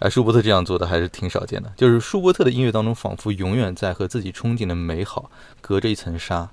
[0.00, 5.30] 啊，舒伯特这样做的还是挺少见的，就是舒伯特的音乐当中仿佛永远在和自己憧憬的美好
[5.62, 6.50] 隔着一层纱。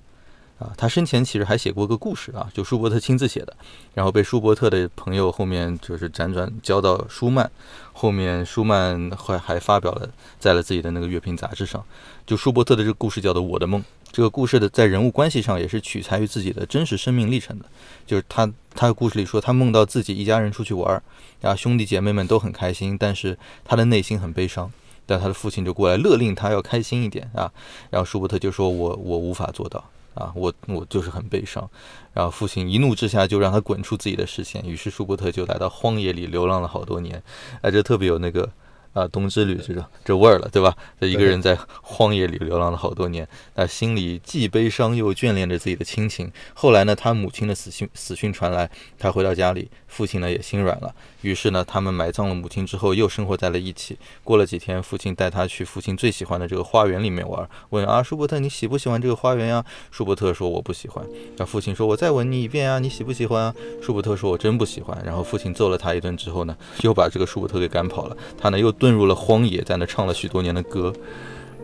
[0.60, 3.56] 啊，他生前其实还写过个故事啊，就舒伯特亲自写的，
[3.94, 7.50] 然后被舒伯特的朋友后面就是辗转交到舒曼，
[7.94, 11.84] 后面舒曼还还发表了在了自己的那个乐评杂志上，
[12.26, 13.80] 就舒伯特的这个故事叫做《我的梦》，
[14.12, 17.66] 这个故事的在人物关系上也是取材于自己的真实生命历程的，
[18.08, 21.00] 就是他他的故事里说他梦到自己一家人出去玩，
[21.44, 24.72] 啊兄弟姐妹们都很开心，但是他的内心很悲伤，
[25.06, 27.52] 但他的父亲就过来勒令他要开心一点啊，
[27.92, 29.84] 然后舒伯特就说我我无法做到。
[30.18, 31.70] 啊，我我就是很悲伤，
[32.14, 37.24] 然后父亲一怒之下就让他滚出自己的视线，于是舒伯特就来到荒野里流浪了好多年，
[37.62, 38.50] 哎，这特别有那个。
[38.94, 40.76] 啊，《冬之旅》这种这味儿了，对吧？
[41.00, 46.32] 这一个人在荒野里流浪了好多年，那心里既悲伤又眷恋着自己的亲情。
[46.56, 50.94] 后来呢，他母亲的死讯死讯传来，他回到家里，父亲呢也心软了。
[51.22, 53.98] 于是呢，他们埋葬了母亲之后，又生活在了一起。
[54.24, 59.66] 过了几天，父亲带他去父亲最喜欢的这个花园里面玩，问啊，舒伯特，你喜不喜欢这个花园呀？
[59.90, 61.04] 舒伯特说我不喜欢。
[61.38, 63.56] 那父亲说，我再问你一遍啊，你喜不喜欢啊？
[63.82, 64.96] 舒伯特说，我真不喜欢。
[65.04, 68.16] 然后父亲揍了他一顿之后呢，又把这个舒伯特给赶跑了。
[68.40, 68.72] 他呢又。
[68.78, 70.94] 遁入了荒野，在那唱了许多年的歌，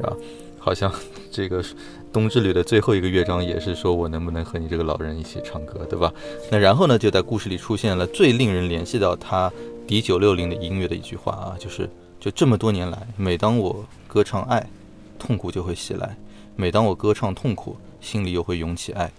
[0.01, 0.09] 啊，
[0.57, 0.91] 好像
[1.31, 1.61] 这个
[2.13, 6.13] 《冬之旅》的最后一个乐章也是说我能不能和你这个老人一起唱歌，对吧？
[6.51, 9.51] 那然后呢，就在故事里出现了最令人联系到他
[9.87, 14.69] D 九六零的音乐的一句话啊，就是就这么多年来，每当我歌唱爱，
[15.17, 16.07] 痛苦就会袭来；
[16.55, 19.11] 每当我歌唱痛苦，心里又会涌起爱。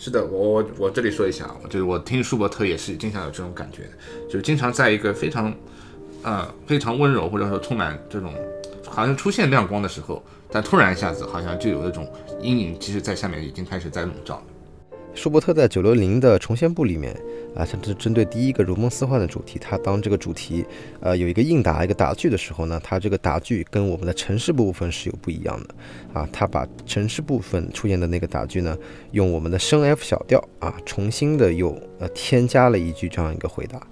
[0.00, 3.90] 是的，我我我这里说一下啊，就是我听舒伯特也是经常有这种感觉，
[4.28, 5.52] 就是经常在一个非常，
[6.22, 8.32] 呃非常温柔或者说充满这种，
[8.86, 12.08] 好像出现亮光的时候，但突然一下子好像就有那种
[12.40, 14.40] 阴影，其实在下面已经开始在笼罩。
[15.14, 17.12] 舒伯特在九六零的重现部里面
[17.56, 20.64] 啊，像是针对第一个如梦似幻的主题，他当这个主题
[21.00, 25.74] 呃有一个应答一个答句的时候呢，他这个答句跟我们的城市部分是有不一样的
[26.12, 28.78] 啊，他把城市部分出现的那个答句呢，
[29.10, 33.84] 用我们的升 F 小调啊，重新的又呃添加了一句这样一个回答。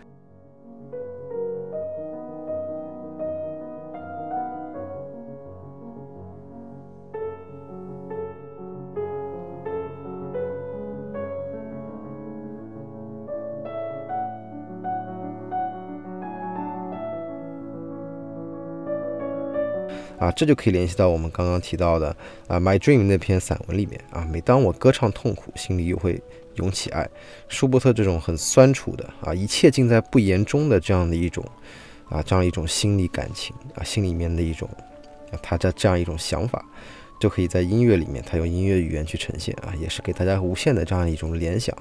[20.19, 22.09] 啊，这就可以联系到我们刚刚提到的
[22.49, 26.21] 啊，《My Dream》那篇散文里面啊，每当我歌唱痛苦，心里又会
[26.55, 27.09] 涌起爱。
[27.49, 31.45] 舒伯特这种很酸楚的啊，一切尽在不言中的这样的一种
[32.09, 34.69] 啊，这样一种心理感情啊，心里面的一种，
[35.43, 36.65] 他的这样一种想法，
[37.21, 41.77] 就可以在音乐里面，他用音乐语言去呈现啊，也是给大家无限的这样一种联想。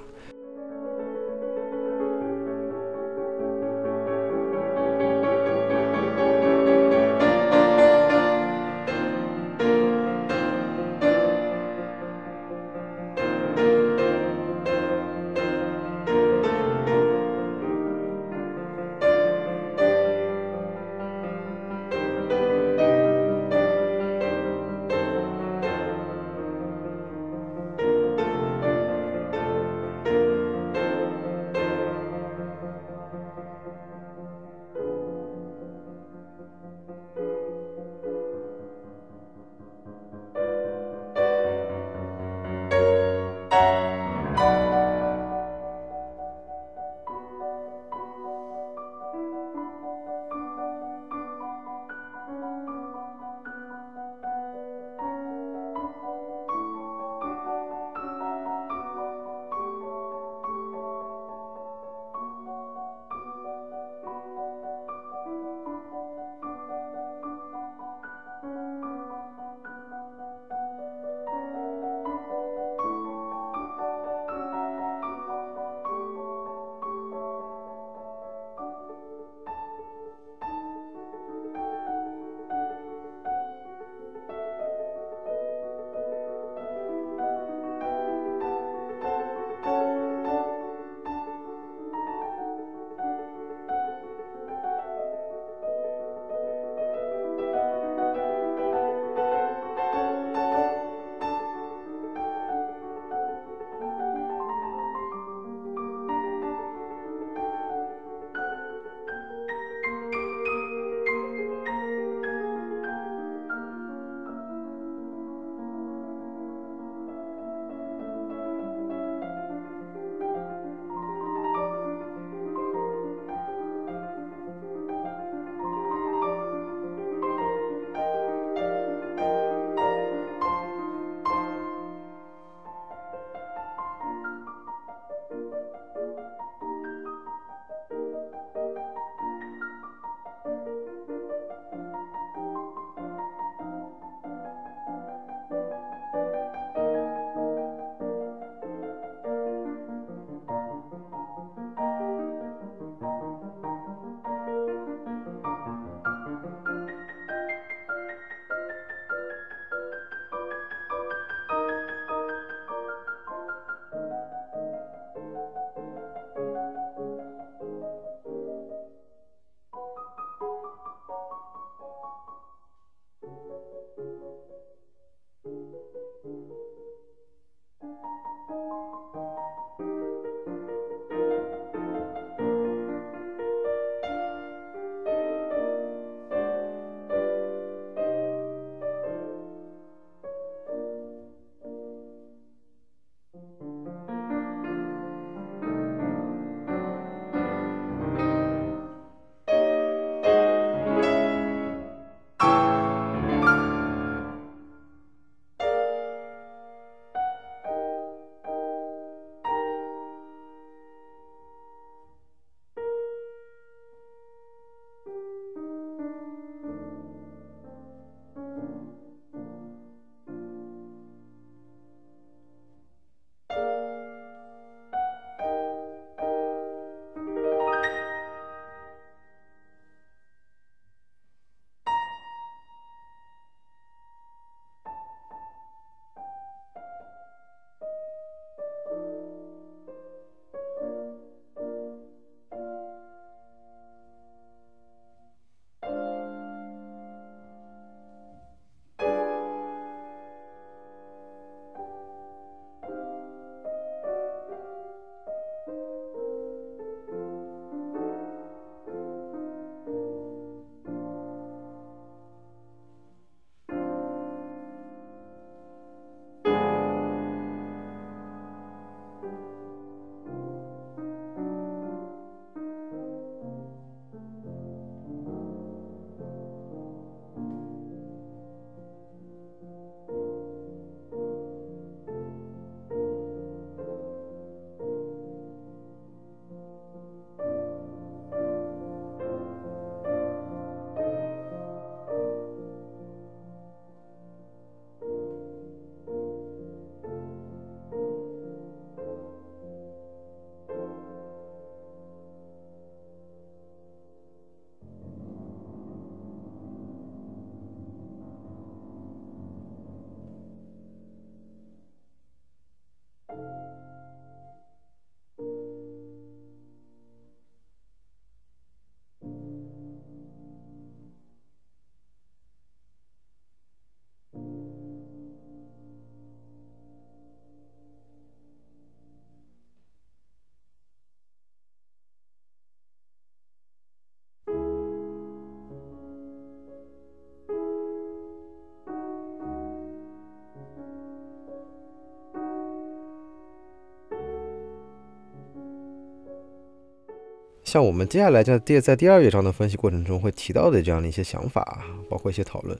[347.76, 352.74] 像我们接下来在第在第二乐章的分析过程中会提到的这样的一些想法啊，包括一些讨论，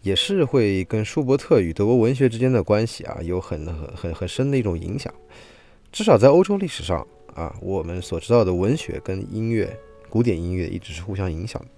[0.00, 5.12] 也是会跟舒伯特与德国文学之间的关系啊有很很很很深的一种影响。
[5.92, 9.70] 至少在欧洲历史上啊，我们所知道的文学跟音乐、
[10.08, 11.68] 古典音乐一直是互相影响的。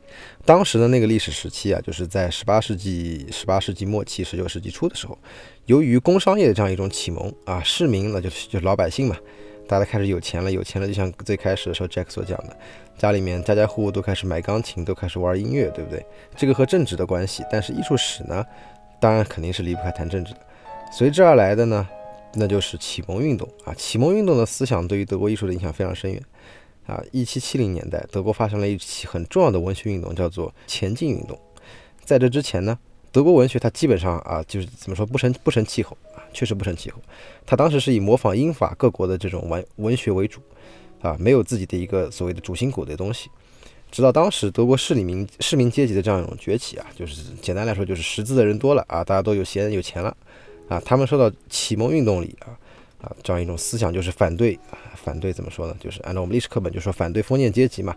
[0.45, 5.19] 当时的那个历史时期啊，就是在十八世纪十八世纪末期、十九世纪初的时候，
[5.67, 9.17] 由于工商业的这样一种启蒙啊，市民那就是就是老百姓嘛。
[9.71, 12.57] 大家开始有钱了，有钱了，就像最开始的时候 Jack 所讲的，
[12.99, 16.05] 家里面家家户户都开始买钢琴，都开始玩音乐，对不对？
[16.35, 18.45] 这个和政治的关系，但是艺术史呢，
[18.99, 20.41] 当然肯定是离不开谈政治的。
[20.91, 21.89] 随之而来的呢，
[22.35, 23.73] 那就是启蒙运动啊。
[23.75, 26.21] 启蒙运动的思想对于德国艺术的影响非常深远
[26.89, 27.01] 啊。
[27.13, 31.39] 一七七零年代，德国发生了一起很重要的文学运动，叫做前进运动。
[32.05, 32.77] 在这之前呢，
[33.13, 36.23] 德国文学它基本上啊，就是怎么说不成不成气候啊。
[36.33, 37.01] 确实不成气候。
[37.45, 40.41] 它当时是以模仿英法各国的这种文文学为主，
[41.01, 43.29] 啊，没有自己的一个所谓的主心骨的东西。
[43.91, 50.17] 直到当时德国市里民市民阶级的这样一种崛起啊，就是简单来说就是识字的人多了啊，大家都有闲有钱了
[50.69, 52.55] 啊，他们受到启蒙运动里啊
[53.03, 55.75] 啊这样一种思想，就是反对啊反对怎么说呢？
[55.81, 57.97] 就是按照我们历史课本就说反对封建阶级嘛，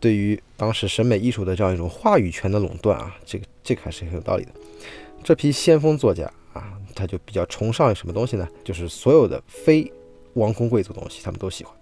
[0.00, 4.50] 对于当时审美艺术的这样一种话语权的垄断啊，这个这个还是很有道理的。
[5.22, 6.28] 这批先锋作家。
[6.52, 8.48] 啊，他就比较崇尚什么东西呢？
[8.64, 9.88] 就是所有的非
[10.32, 11.72] 王公贵族东西，他们都喜欢，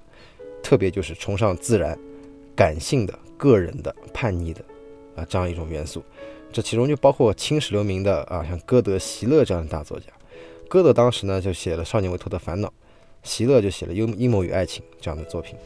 [0.62, 1.99] 特别就是崇尚自然、
[2.55, 4.62] 感性的、个人的、叛逆的
[5.16, 6.05] 啊这样一种元素。
[6.53, 10.05] 这其中就包括青史留名的啊，像歌德、席勒这样的大作家。
[10.69, 12.69] 歌德当时呢就写了《少年维托的烦恼》，
[13.23, 15.57] 席勒就写了《阴阴谋与爱情》这样的作品。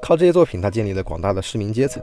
[0.00, 2.02] 靠这些作品，他建立了广大的市民阶层。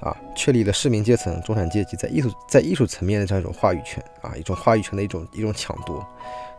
[0.00, 6.06] 啊，确立了市民阶层、中产阶级在艺术在艺术层面的这样一种话语权啊，一种话语权的一种一种抢夺。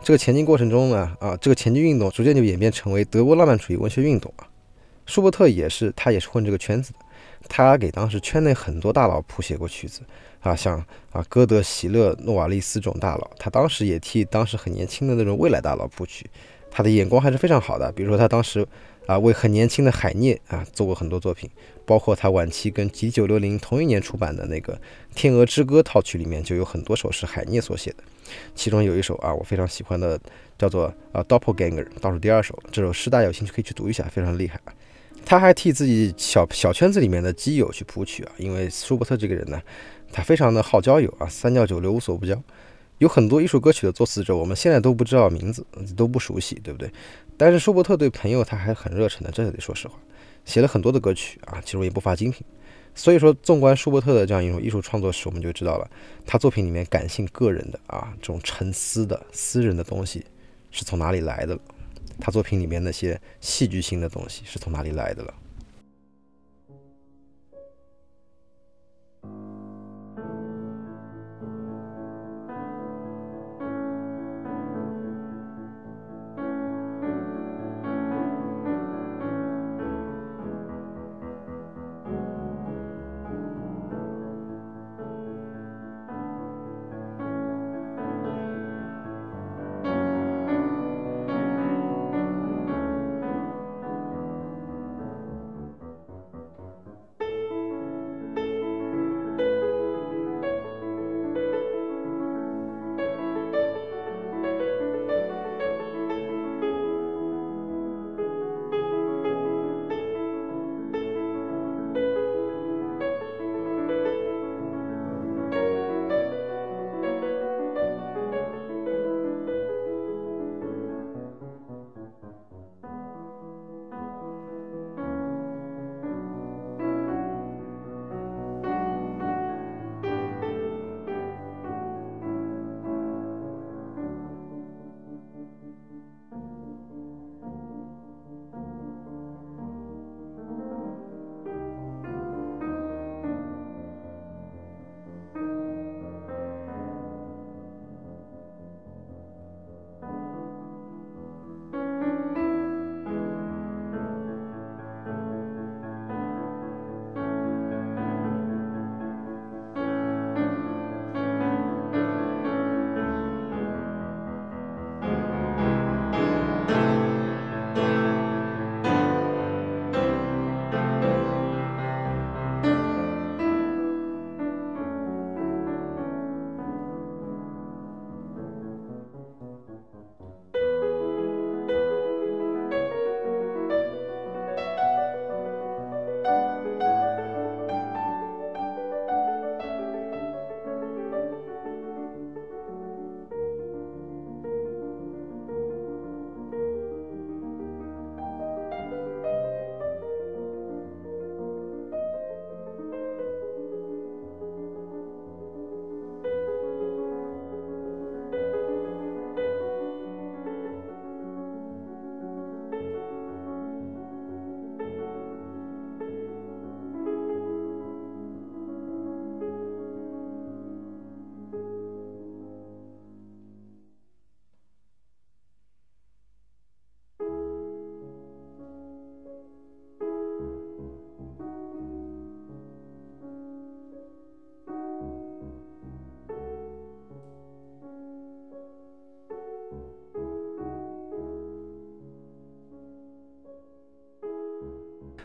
[0.03, 4.43] 这个前进过程中呢，啊，这个前进运动逐渐就演变成为德国浪漫主义文学运动啊。
[5.05, 6.99] 舒伯特也是，他也是混这个圈子的，
[7.47, 10.01] 他给当时圈内很多大佬谱写过曲子
[10.41, 10.77] 啊，像
[11.13, 16.29] 啊歌德、席勒、诺瓦利斯这种大佬，他当时也替当时很年轻的那种未来大佬谱曲，
[16.69, 17.89] 他的眼光还是非常好的。
[17.93, 18.67] 比如说他当时。
[19.09, 21.49] 啊，为很年轻的海涅啊做过很多作品，
[21.83, 24.75] 包括他晚期跟 G 九六零同一年出版的那个
[25.15, 28.03] 《天鹅之歌》套曲里面就有很多首是海涅所写的，
[28.53, 30.19] 其中有一首啊我非常喜欢的，
[30.59, 34.61] 叫做啊 Doppelganger，倒数第二首，这首诗大家有兴趣可以去读一下，非常厉害。
[35.25, 39.59] 他还替自己小小圈子里面的基友去谱曲啊，因为舒伯特这个人呢，
[40.11, 42.39] 他非常的好交友啊，三教九流无所不交，
[42.99, 45.65] 有很多艺术歌曲的作词者，我们现在都不知道名字，
[45.97, 46.91] 都不熟悉，对不对？
[47.35, 49.97] 但是舒伯特对朋友他还很热忱的，这得说实话，
[50.45, 52.45] 写了很多的歌曲啊，其中也不乏精品。
[52.93, 55.89] 所以说，纵观舒伯特的这样一种艺术创作史，我们就知道了
[56.25, 60.25] 他作品里面感性个人的啊这种沉思的私人的东西
[60.69, 61.61] 是从哪里来的了，
[62.19, 65.33] 他作品里面那些戏剧性的东西是从哪里来的了。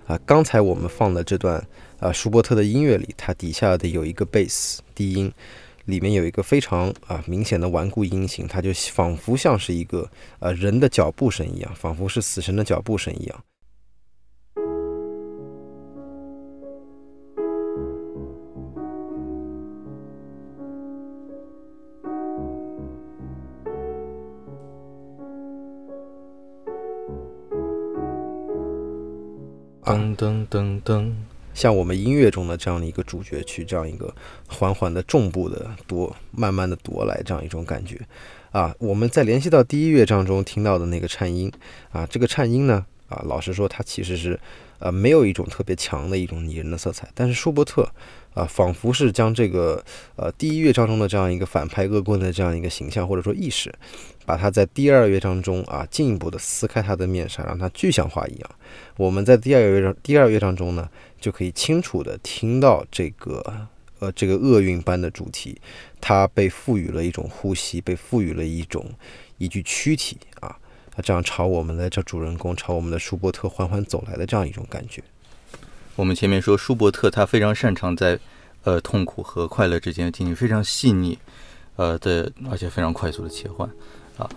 [0.06, 1.64] 啊，刚才我们放的这段
[1.98, 5.32] 啊舒伯特的音乐里，它底下的有一个贝斯低音，
[5.86, 13.44] 里面有一个非常啊明显的顽固音型，它就仿佛像是一个呃人的脚步声一样，仿佛是死神的脚步声一样。
[29.94, 31.12] 噔噔噔噔，
[31.54, 34.12] 像我们音乐中的这样的一个主角曲，这样一个
[34.48, 38.00] 缓缓的重步的夺，慢慢的夺来这样一种感觉，
[38.50, 41.50] 啊，我们在联系到第一乐章中听到的那个颤音，
[41.92, 44.38] 啊，这个颤音呢，啊，老实说，它其实是，
[44.84, 47.88] 呃，没有一种特别强的一种拟人的色彩，但是舒伯特，
[48.34, 49.82] 啊，仿佛是将这个，
[50.16, 53.74] 呃，第一乐章中的这样一个反派恶棍的这样一个形象或者说意识。
[54.26, 58.50] 把它在第二乐章中啊，进一步的撕开它的面纱，让它具象化一样。
[58.96, 60.86] 我们在第二乐章第二乐章中呢，
[61.18, 63.66] 就可以清楚的听到这个
[64.00, 65.58] 呃这个厄运般的主题，
[65.98, 68.90] 它被赋予了一种呼吸，被赋予了一种
[69.38, 70.56] 一具躯体啊，
[70.96, 75.02] 它这样朝我们的这主人公，朝我们的舒伯特缓缓走来的这样一种感觉。
[75.96, 78.18] 我们前面说舒伯特他非常擅长在
[78.62, 81.18] 呃痛苦和快乐之间进行非常细腻
[81.76, 83.68] 呃的而且非常快速的切换。
[84.16, 84.28] 啊，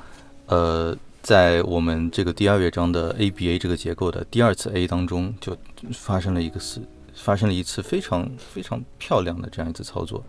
[0.48, 5.56] 呃，在我们这个第二乐章的 A B A 这个结构的第二次 A 当中，就
[5.94, 6.82] 发生了一个是
[7.14, 10.24] 发生了一次非常非常漂亮的这样一次操作。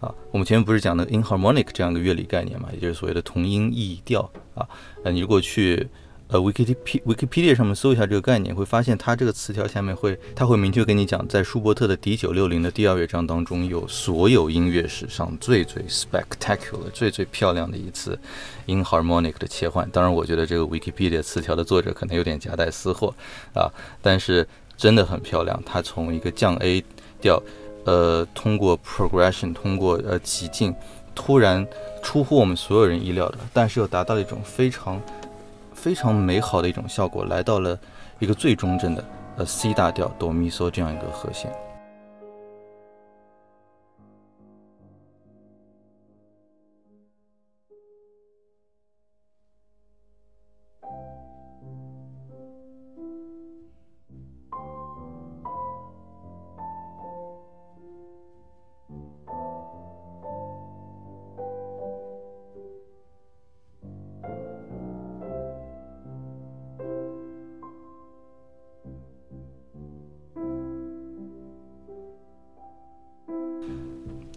[0.00, 4.68] 啊，我们前面不是讲的 inharmonic 这样一个乐理概念嘛，也就是所谓的同音异调啊。
[5.04, 5.88] 呃，你如果去
[6.28, 18.18] 呃，Wikipedia 上面搜一下这个概念，会发现它这个词条下面会，它会明确跟你讲，在舒伯特的 D 九六零的第二乐章当中，有所有音乐史上最最 spectacular、最最漂亮的一次
[18.66, 19.88] inharmonic 的切换。
[19.90, 23.14] 当然，我觉得这个 Wikipedia 词条的作者可能有点夹带私货
[23.54, 23.70] 啊，
[24.02, 24.44] 但是
[24.76, 25.62] 真的很漂亮。
[25.64, 26.84] 它从一个降 A
[27.20, 27.40] 调，
[27.86, 30.74] 呃，通过 progression，通过呃极进，
[31.14, 31.66] 突然
[32.02, 35.00] 出乎我们所有人意料的，但是又达到了一种非常。
[35.72, 37.78] 非常美好的一种效果，来到了
[38.18, 39.04] 一个最中正的
[39.36, 41.52] 呃 C 大调哆咪嗦这样一个和弦。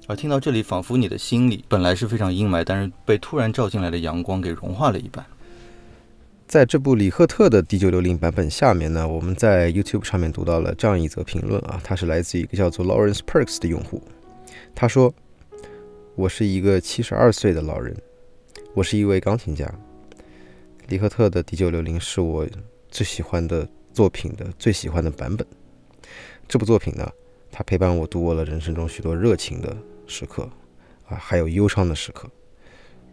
[0.10, 5.24] 而听到这里，仿佛你的心里本来是非常阴霾，但是被突然照进来的阳光给融化了一般。
[6.48, 14.02] 在这部李赫特的 D 九六零版本下面呢，我们在 YouTube 上面读到了这样一则评论啊，它是来自一个叫做 Lawrence Perks 的用户。
[14.74, 15.14] 他说
[16.18, 17.96] ：“我是一个七十二岁的老人，
[18.74, 19.72] 我是一位钢琴家。
[20.88, 22.48] 李赫特的 D 九六零是我
[22.90, 25.46] 最喜欢的作品的最喜欢的版本。
[26.48, 27.08] 这部作品呢，
[27.52, 29.78] 它陪伴我度过了人生中许多热情的。”
[30.10, 30.50] 时刻，
[31.08, 32.28] 啊，还有忧伤的时刻，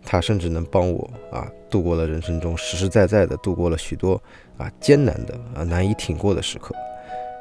[0.05, 4.21] 他甚至能帮我啊度过了人生中实实在在的度过了许多
[4.57, 6.75] 啊艰难的啊难以挺过的时刻，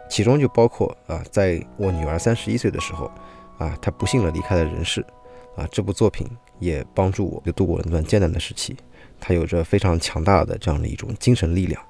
[0.09, 3.09] 其中就包括啊在我女儿三十一岁的时候，
[3.57, 5.05] 啊她不幸的离开了人世，
[5.55, 6.27] 啊这部作品
[6.59, 8.75] 也帮助我就度过了那段艰难的时期，
[9.19, 11.81] 它有着非常强大的这样的一种精神力量。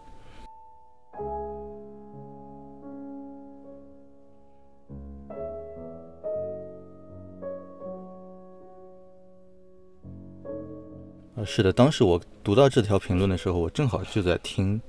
[11.45, 14.81] 是的，当时我读到这条评论的时候，我正好就在听，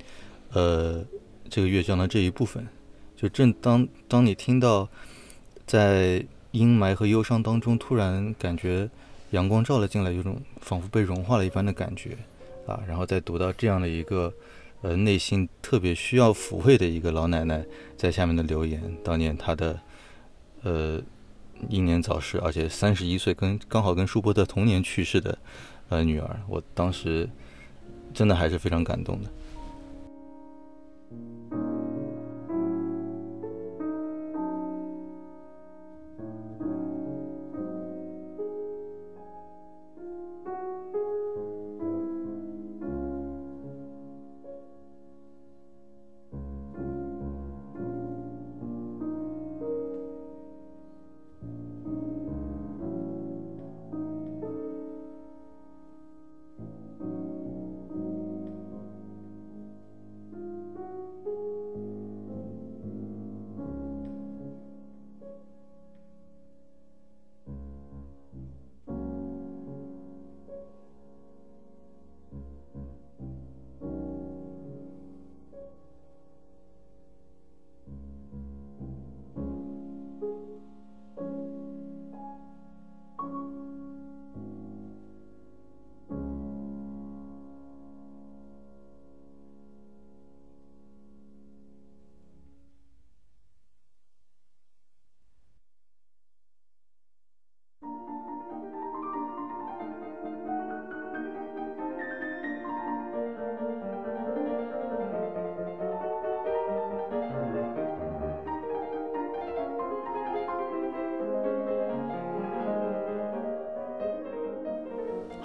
[0.53, 1.05] 呃，
[1.51, 2.67] 这个乐章的这一部分。
[3.15, 4.89] 就正当当你听到
[5.67, 8.89] 在阴霾和忧伤当中，突然感觉
[9.31, 12.17] 阳光照了进来，有种仿佛被融化了一般的感觉
[12.67, 12.81] 啊。
[12.89, 14.33] 然后再读到这样的一个
[14.83, 17.65] 呃内心特别需要抚慰的一个老奶奶
[17.97, 19.79] 在下面的留言，当年她的
[20.63, 21.01] 呃
[21.69, 25.39] 英年早逝，而且三十一岁，跟刚好跟舒伯特同年去世的。
[25.89, 27.29] 呃，女儿，我当时
[28.13, 29.31] 真的还是非常感动的。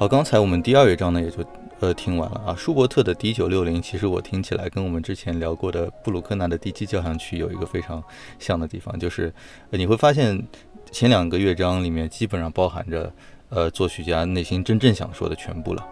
[0.02, 1.45] 好，刚才我们第二乐章呢也就
[1.80, 2.56] 呃听完了啊。
[2.58, 8.04] 舒伯特的 D 九六零，其实我听起来跟我们之前聊过的布鲁克纳的第七交响曲有一个非常
[8.39, 9.32] 像的地方，就是
[9.70, 10.43] 你会发现
[10.89, 13.14] 前两个乐章里面基本上包含着
[13.49, 15.88] 呃作曲家内心真正想说的全部了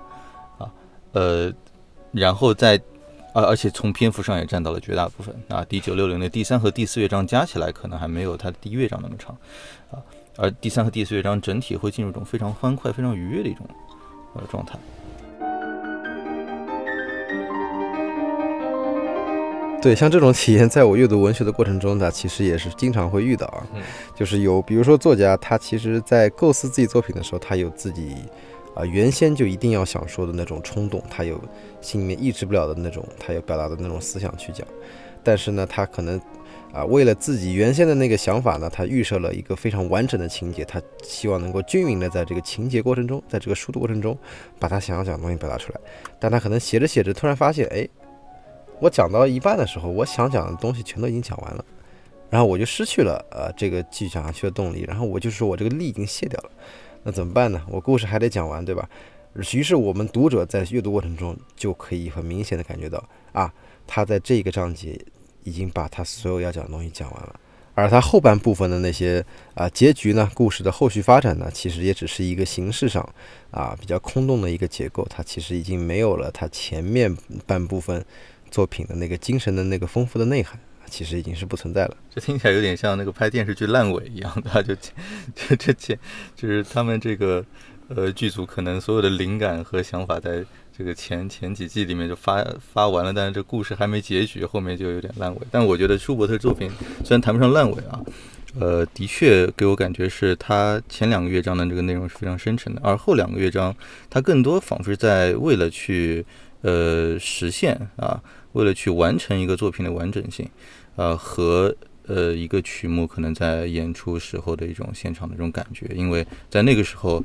[0.57, 0.73] 啊，
[1.11, 1.53] 呃，
[2.11, 2.81] 然后在
[3.35, 5.63] 而而且从篇幅上也占到了绝大部分啊。
[5.65, 9.37] D 九六零的第三和第四乐章加起来可能还没有它的第一乐章那么长
[9.91, 10.01] 啊，
[10.35, 13.63] 而第三和第四乐章整体会进入一种非常欢快、非常愉悦的一种。
[14.35, 14.77] 呃，状态。
[19.81, 23.65] 对，像这种体验，在我阅读文学的过程中呢，其实也是经常会遇到啊。
[24.15, 28.15] 就是有，比如说作家，他其实在构思自己作品的时候，他有自己
[28.75, 31.39] 啊原先就一定要想说的那种冲动，他有
[31.79, 34.67] 心里面抑制不了的那种，他有表达的那种思想去讲。
[35.23, 36.19] 但是呢，他可能。
[36.71, 44.15] 啊，为了自己原先的那个想法呢，他预设了一个非常完整的情节，他希望能够均匀的在这个情节过程中，在这个书的过程中，
[44.59, 45.79] 把他想要讲的东西表达出来。
[46.19, 47.87] 但他可能写着写着，突然发现，哎，
[48.79, 51.65] 我讲到一半的时候，我想讲的东西全都已经讲完了，
[52.29, 56.51] 然后我就失去了呃这个继续讲下去的动力，然后我就说我这个力已经卸掉了，
[57.01, 57.59] 那怎么办呢？
[57.67, 58.87] 我故事还得讲完，对吧？
[59.53, 63.51] 于是我们读者在阅读过程中就可以很明显的感觉到，啊，
[63.87, 65.03] 他在这个章节。
[65.43, 67.39] 已经把他所有要讲的东西讲完了，
[67.73, 69.23] 而他后半部分的那些
[69.53, 73.07] 啊结局呢，故事的后续发展呢，其实也只是一个形式上
[73.51, 77.15] 啊比较空洞的一个结构，它其实已经没有了它前面
[77.45, 78.03] 半部分
[78.51, 80.59] 作品的那个精神的那个丰富的内涵，
[80.89, 81.97] 其实已经是不存在了。
[82.09, 85.97] 这听起来有点像那个拍电视剧烂尾一样的， 就就这这
[86.35, 87.45] 就是他们这个
[87.87, 90.45] 呃剧组可能所有的灵感和想法在。
[90.79, 95.41] 这个前前几季里面就发发完了，但是这故事还没结局，后面就有点烂尾。
[95.51, 96.71] 但我觉得舒伯特作品
[97.03, 97.99] 虽然谈不上烂尾啊，
[98.57, 103.75] 呃，的确给我感觉是他前两个乐章的这个内容是非常深沉的，而后两个乐章
[104.09, 106.25] 他更多仿佛是在为了去
[106.61, 108.23] 呃实现啊，
[108.53, 110.49] 为了去完成一个作品的完整性，
[110.95, 111.75] 呃和。
[112.09, 117.23] 呃，一个曲目可能在演出时候的一种现场的这种感觉，因为在那个时候，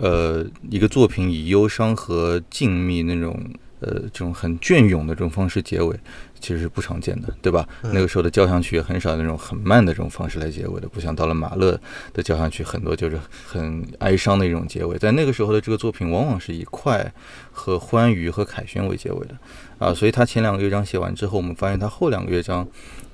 [0.00, 3.38] 呃，一个作品以忧伤和静谧那种，
[3.80, 5.94] 呃，这种很隽永的这种方式结尾。
[6.42, 7.64] 其实是不常见的，对吧？
[7.84, 11.80] 那个时候的交响曲也很少那种很慢的这种方式来结尾的，不像到了马勒
[12.12, 13.16] 的交响曲，很多就是
[13.46, 14.98] 很哀伤的一种结尾。
[14.98, 17.14] 在那个时候的这个作品，往往是以快
[17.52, 19.38] 和欢愉和凯旋为结尾的
[19.78, 19.94] 啊。
[19.94, 22.66] 所以他前两个乐章写完之后，我们发现他后两个乐章，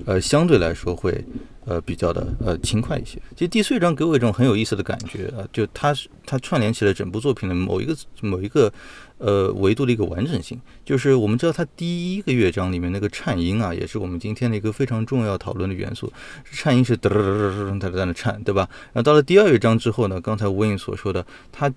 [0.06, 1.22] 呃，相对来说会
[1.66, 3.20] 呃比较的呃轻快一些。
[3.34, 8.72] 其实第四乐章给我一种很有意思的感觉啊，就它是它串联起了整部作品的某一个某一个
[9.18, 10.58] 呃维度的一个完整性。
[10.84, 13.06] 就是我们知道它第一个乐章里面那个。
[13.18, 16.12] 颤音啊，也是我们今天的一个非常重要讨论的元素。
[16.52, 18.68] 颤音是嘚嘚嘚嘚嘚，它在那颤，对吧？
[18.92, 21.72] 然后到了第二乐章之后呢，刚才吴颖所说的，它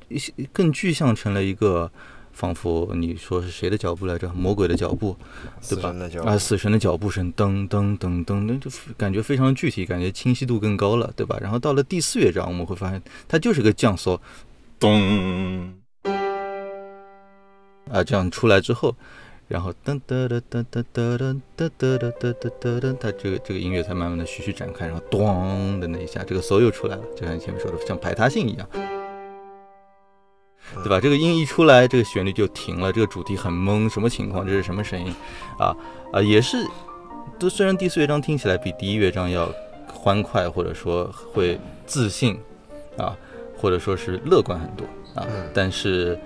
[0.54, 1.90] 更具象成了一个，
[2.34, 4.28] 仿佛你说是谁的脚步来着？
[4.34, 5.16] 魔鬼的脚步，
[5.70, 5.94] 对吧？
[6.26, 11.38] 啊，死神的脚步声，噔噔噔噔噔，就感觉非常具体，感觉清晰度更高了，对吧？
[11.42, 14.20] 然后到了第四乐章，我们会发现它就是个降缩，
[14.80, 15.74] 咚，
[17.92, 18.96] 啊，这样出来之后。
[19.48, 28.66] 然后噔噔噔噔噔噔噔噔噔噔噔噔，它这个这个音乐才慢慢的徐徐展开，然后咚的那一下，这个 solo 又出来了，就像前面说的，像排他性一样，
[30.84, 31.00] 对吧？
[31.00, 34.46] 这个音一出来，这个旋律就停了，这个主题很懵，什么情况？
[34.46, 35.14] 这是什么声音？
[35.58, 35.76] 啊
[36.14, 36.66] 啊，也是，
[37.40, 39.54] 都虽然第四乐章听起来比第一乐章要
[39.88, 42.40] 欢快，或者说会自信
[42.98, 43.18] 啊，
[43.58, 44.86] 或者说是乐观很多
[45.16, 46.18] 啊，但是。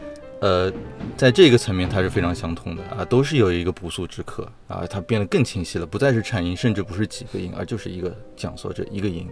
[0.41, 0.71] 呃，
[1.17, 9.27] 在这个层面，它是非常相通的啊，都是有一个不速之客啊，它变得更清晰了，不再是颤音，甚至不是几个音，而就是一个讲缩这一个音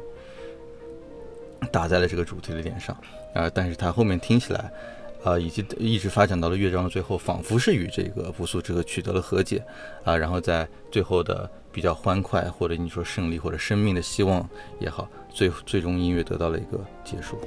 [1.72, 2.98] 打在了这个主题的脸上
[3.36, 4.72] 啊，但是它后面听起来
[5.24, 9.64] 啊，以及一直发展到了乐章的最后，仿佛是与这个不速之客取得了和解
[10.04, 14.48] 啊，然后在最后的比较欢快，或者你说胜利或者生命的希望
[14.80, 17.40] 也好，最最终音乐得到了一个结束。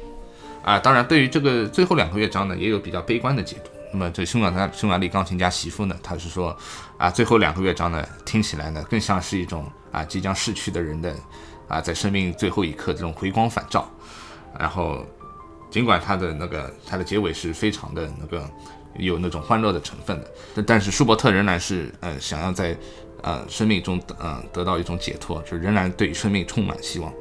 [0.65, 3.71] 啊，当然，对于这个最后两个乐章呢，也有比较悲观的解读。
[3.93, 6.57] 那么，这匈牙利匈牙利钢琴家媳妇呢，他是说，
[6.99, 11.15] 啊，最后两个乐章呢，听起来呢，更像是一种啊，即将逝去的人的，
[11.69, 13.89] 啊，在生命最后一刻这种回光返照。
[14.59, 15.07] 然后，
[15.77, 18.49] 尽管他的那个他的结尾是非常的那个
[18.97, 22.75] 有那种欢乐的成分的，但但是舒伯特仍然是呃想要在
[23.23, 27.13] 呃生命中呃得到一种解脱，就仍然对生命充满希望。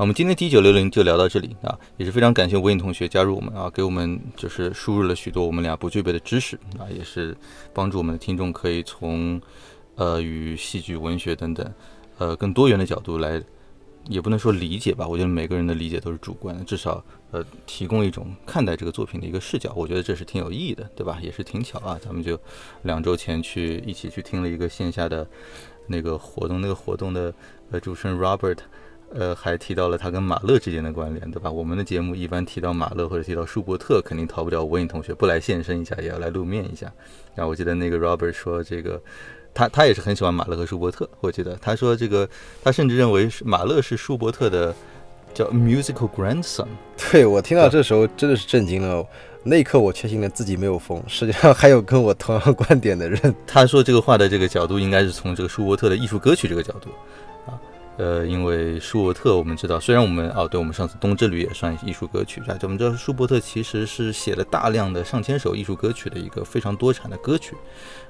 [0.00, 7.36] 我们今天 D 九六零就聊到这里啊，也是非常感谢吴颖同学加入我们啊，给我们就是输入了许多我们俩不具备的知识啊，也是
[7.74, 9.38] 帮助我们的听众可以从
[9.96, 11.70] 呃与戏剧、文学等等
[12.16, 13.42] 呃更多元的角度来，
[14.08, 21.18] 也不能说理解吧，我觉得每个人的理解都是主观的，至少呃提供一种看待这个作品的一个视角，我觉得这是挺有意义的，对吧？
[21.20, 22.40] 也是挺巧啊，咱们就
[22.84, 25.28] 两周前去一起去听了一个线下的
[25.88, 27.34] 那个活动，那个活动的
[27.70, 28.60] 呃主持人 Robert。
[29.12, 31.50] 呃，还提到了他跟马勒之间的关联，对吧？
[31.50, 36.92] 我们的节目一般提到马勒或者提到舒伯特，肯定逃不掉文颖同学不来现身一下，也要来露面一下。
[37.34, 39.02] 然后我记得那个 Robert 说，这个
[39.52, 41.08] 他他也是很喜欢马勒和舒伯特。
[41.20, 42.28] 我记得他说这个，
[42.62, 44.74] 他甚至认为是马勒是舒伯特的
[45.34, 46.68] 叫 musical grandson。
[47.10, 49.04] 对我听到这时候真的是震惊了，
[49.42, 53.34] 那一刻我确信了自己没有疯，世界上还有跟我同样观点的人。
[53.44, 56.90] 他说这个话的这个角度应该是从这个舒伯特的艺术歌曲这个角度。
[58.00, 62.58] 呃，因为舒伯特，我们知道，虽然我们哦，对我们上次《冬之旅》也算艺术歌曲，是吧？
[62.62, 67.54] 我们知道舒伯特其实是写了大量的上千首艺术歌曲的一个非常多产的歌曲，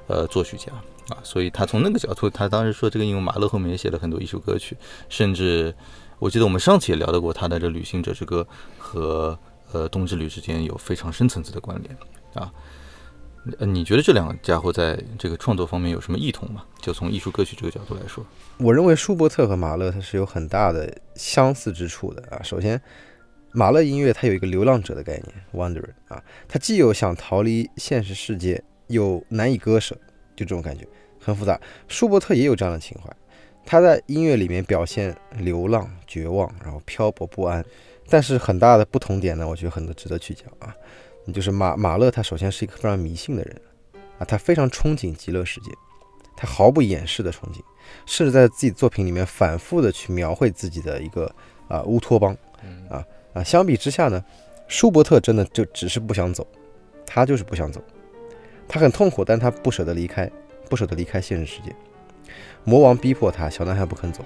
[0.07, 0.70] 呃，作曲家
[1.09, 4.76] 啊，所以他从那个角度，他当时说这个，因为马勒后面也写了很多艺术歌曲，
[5.09, 5.74] 甚至
[6.20, 8.47] 我记得我们上次也聊到过他的这《旅行者之歌》
[8.78, 9.36] 和
[9.72, 11.97] 呃《冬之旅》之间有非常深层次的关联
[12.34, 12.53] 啊。
[13.59, 16.62] 呃，你觉得这两个家伙在这个创作方面有什么异同吗？
[16.80, 18.24] 就从艺术歌曲这个角度来说，
[18.59, 22.43] 我认为舒伯特和马勒他是有很大的相似之处的啊。
[22.43, 22.80] 首先，
[23.53, 29.95] 马勒音乐它有一个流浪者的概念，wanderer 啊，它既有想逃离现实世界，又难以割舍，
[30.36, 30.86] 就这种感觉
[31.18, 31.59] 很复杂。
[31.88, 33.11] 舒伯特也有这样的情怀，
[33.64, 37.64] 他在音乐里面表现流浪、绝望，然后漂泊不安。
[38.12, 40.74] 但是很大的不同点呢，我觉得很多值得去讲啊。
[41.33, 43.61] 就是马马勒，他首先是一个非常迷信的人
[44.18, 45.70] 啊，他非常憧憬极乐世界，
[46.37, 47.61] 他毫不掩饰的憧憬，
[48.07, 51.33] 甚至在自己作品里面反复的去描绘自己的一个
[51.68, 52.37] 啊乌托邦，
[52.89, 54.24] 啊啊，相比之下呢，
[54.68, 56.47] 舒伯特真的就只是不想走，
[57.07, 57.83] 他就是不想走，
[58.68, 60.31] 他很痛苦，但他不舍得离开，
[60.68, 61.74] 不舍得离开现实世界，
[62.64, 64.24] 魔王逼迫他，小男孩不肯走，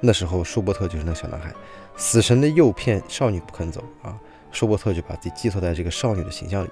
[0.00, 1.52] 那时候舒伯特就是那个小男孩，
[1.96, 4.18] 死神的诱骗，少女不肯走啊。
[4.52, 6.68] 舒伯特就把自己寄托在这个少女的形象里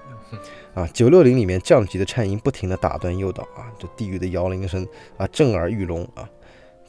[0.73, 6.29] 啊，九六零里面降级的颤音不停地打断诱导啊，这地狱的摇铃声啊，震耳欲聋啊。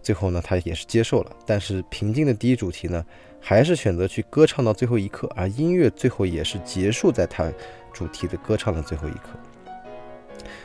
[0.03, 3.05] 最后呢，他也是接受了，但是平静的第一主题呢，
[3.41, 7.51] 还是选择去歌唱到最后一刻，而音乐最后也是结束在他
[7.93, 9.31] 主题的歌唱的最后一刻。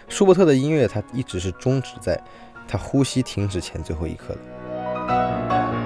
[0.09, 2.19] 舒伯特的音乐，他一直是终止在
[2.67, 5.76] 他呼吸停止前最后一刻的。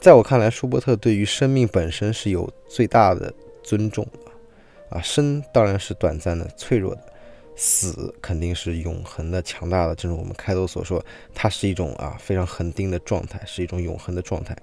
[0.00, 3.32] 在我看来，舒伯特对于生命本身是有最大的
[3.62, 7.02] 尊重的，啊，生当然是短暂的、脆弱的，
[7.54, 9.94] 死肯定是永恒的、强大的。
[9.94, 14.56] 正如我们开头所说，它是一种啊非常恒定的状态，是一种永恒的状态。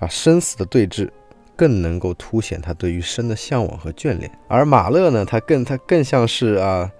[0.00, 1.08] 啊，生死的对峙
[1.54, 4.28] 更能够凸显他对于生的向往和眷恋。
[4.48, 6.90] 而马勒呢，他更他更像是啊。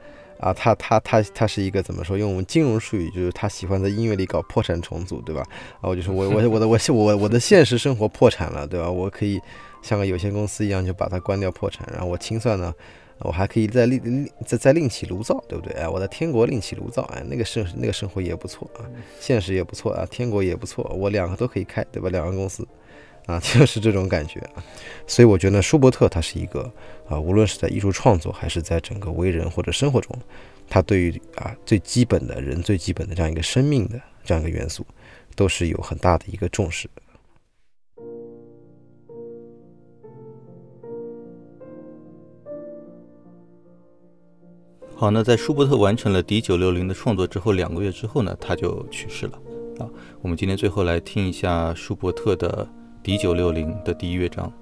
[0.43, 2.19] 啊，他他他他是一个怎么说？
[2.19, 5.43] 用我们金融术语，就是他喜欢在音乐里搞破产重组，对吧？
[5.81, 8.91] 啊，我就说我我我的我我我的现实生活破产了，对吧？
[8.91, 9.41] 我可以
[9.83, 12.75] 像个有限公司一样就把它关掉破产，然后我清算呢，
[13.21, 15.73] 我还可以再另另再再另起炉灶，对不对？
[15.75, 18.83] 哎，我在天国另起炉灶，哎，那个生那个生活也不错啊，
[19.21, 22.09] 现实也不错啊，天国也不错，我两个都可以开，对吧？
[22.09, 22.67] 两个公司。
[23.27, 24.43] 啊， 就是这种感觉，
[25.07, 26.69] 所以我觉得舒伯特他是一个
[27.09, 30.17] 啊，无论是在艺术创作还是在整个为人或者生活中，
[30.69, 34.85] 他对于啊最基本的人最基本的这样一个生命的这样一个元素，
[35.37, 36.91] 都是有很大的一个重视。
[44.97, 49.41] 好，那在舒伯特完成了 D 九六零的创作之后，两个月之后呢，他就去世了
[49.79, 49.89] 啊。
[50.21, 52.69] 我们今天最后来听一下舒伯特的。
[53.03, 54.53] D 九六零的第一乐章。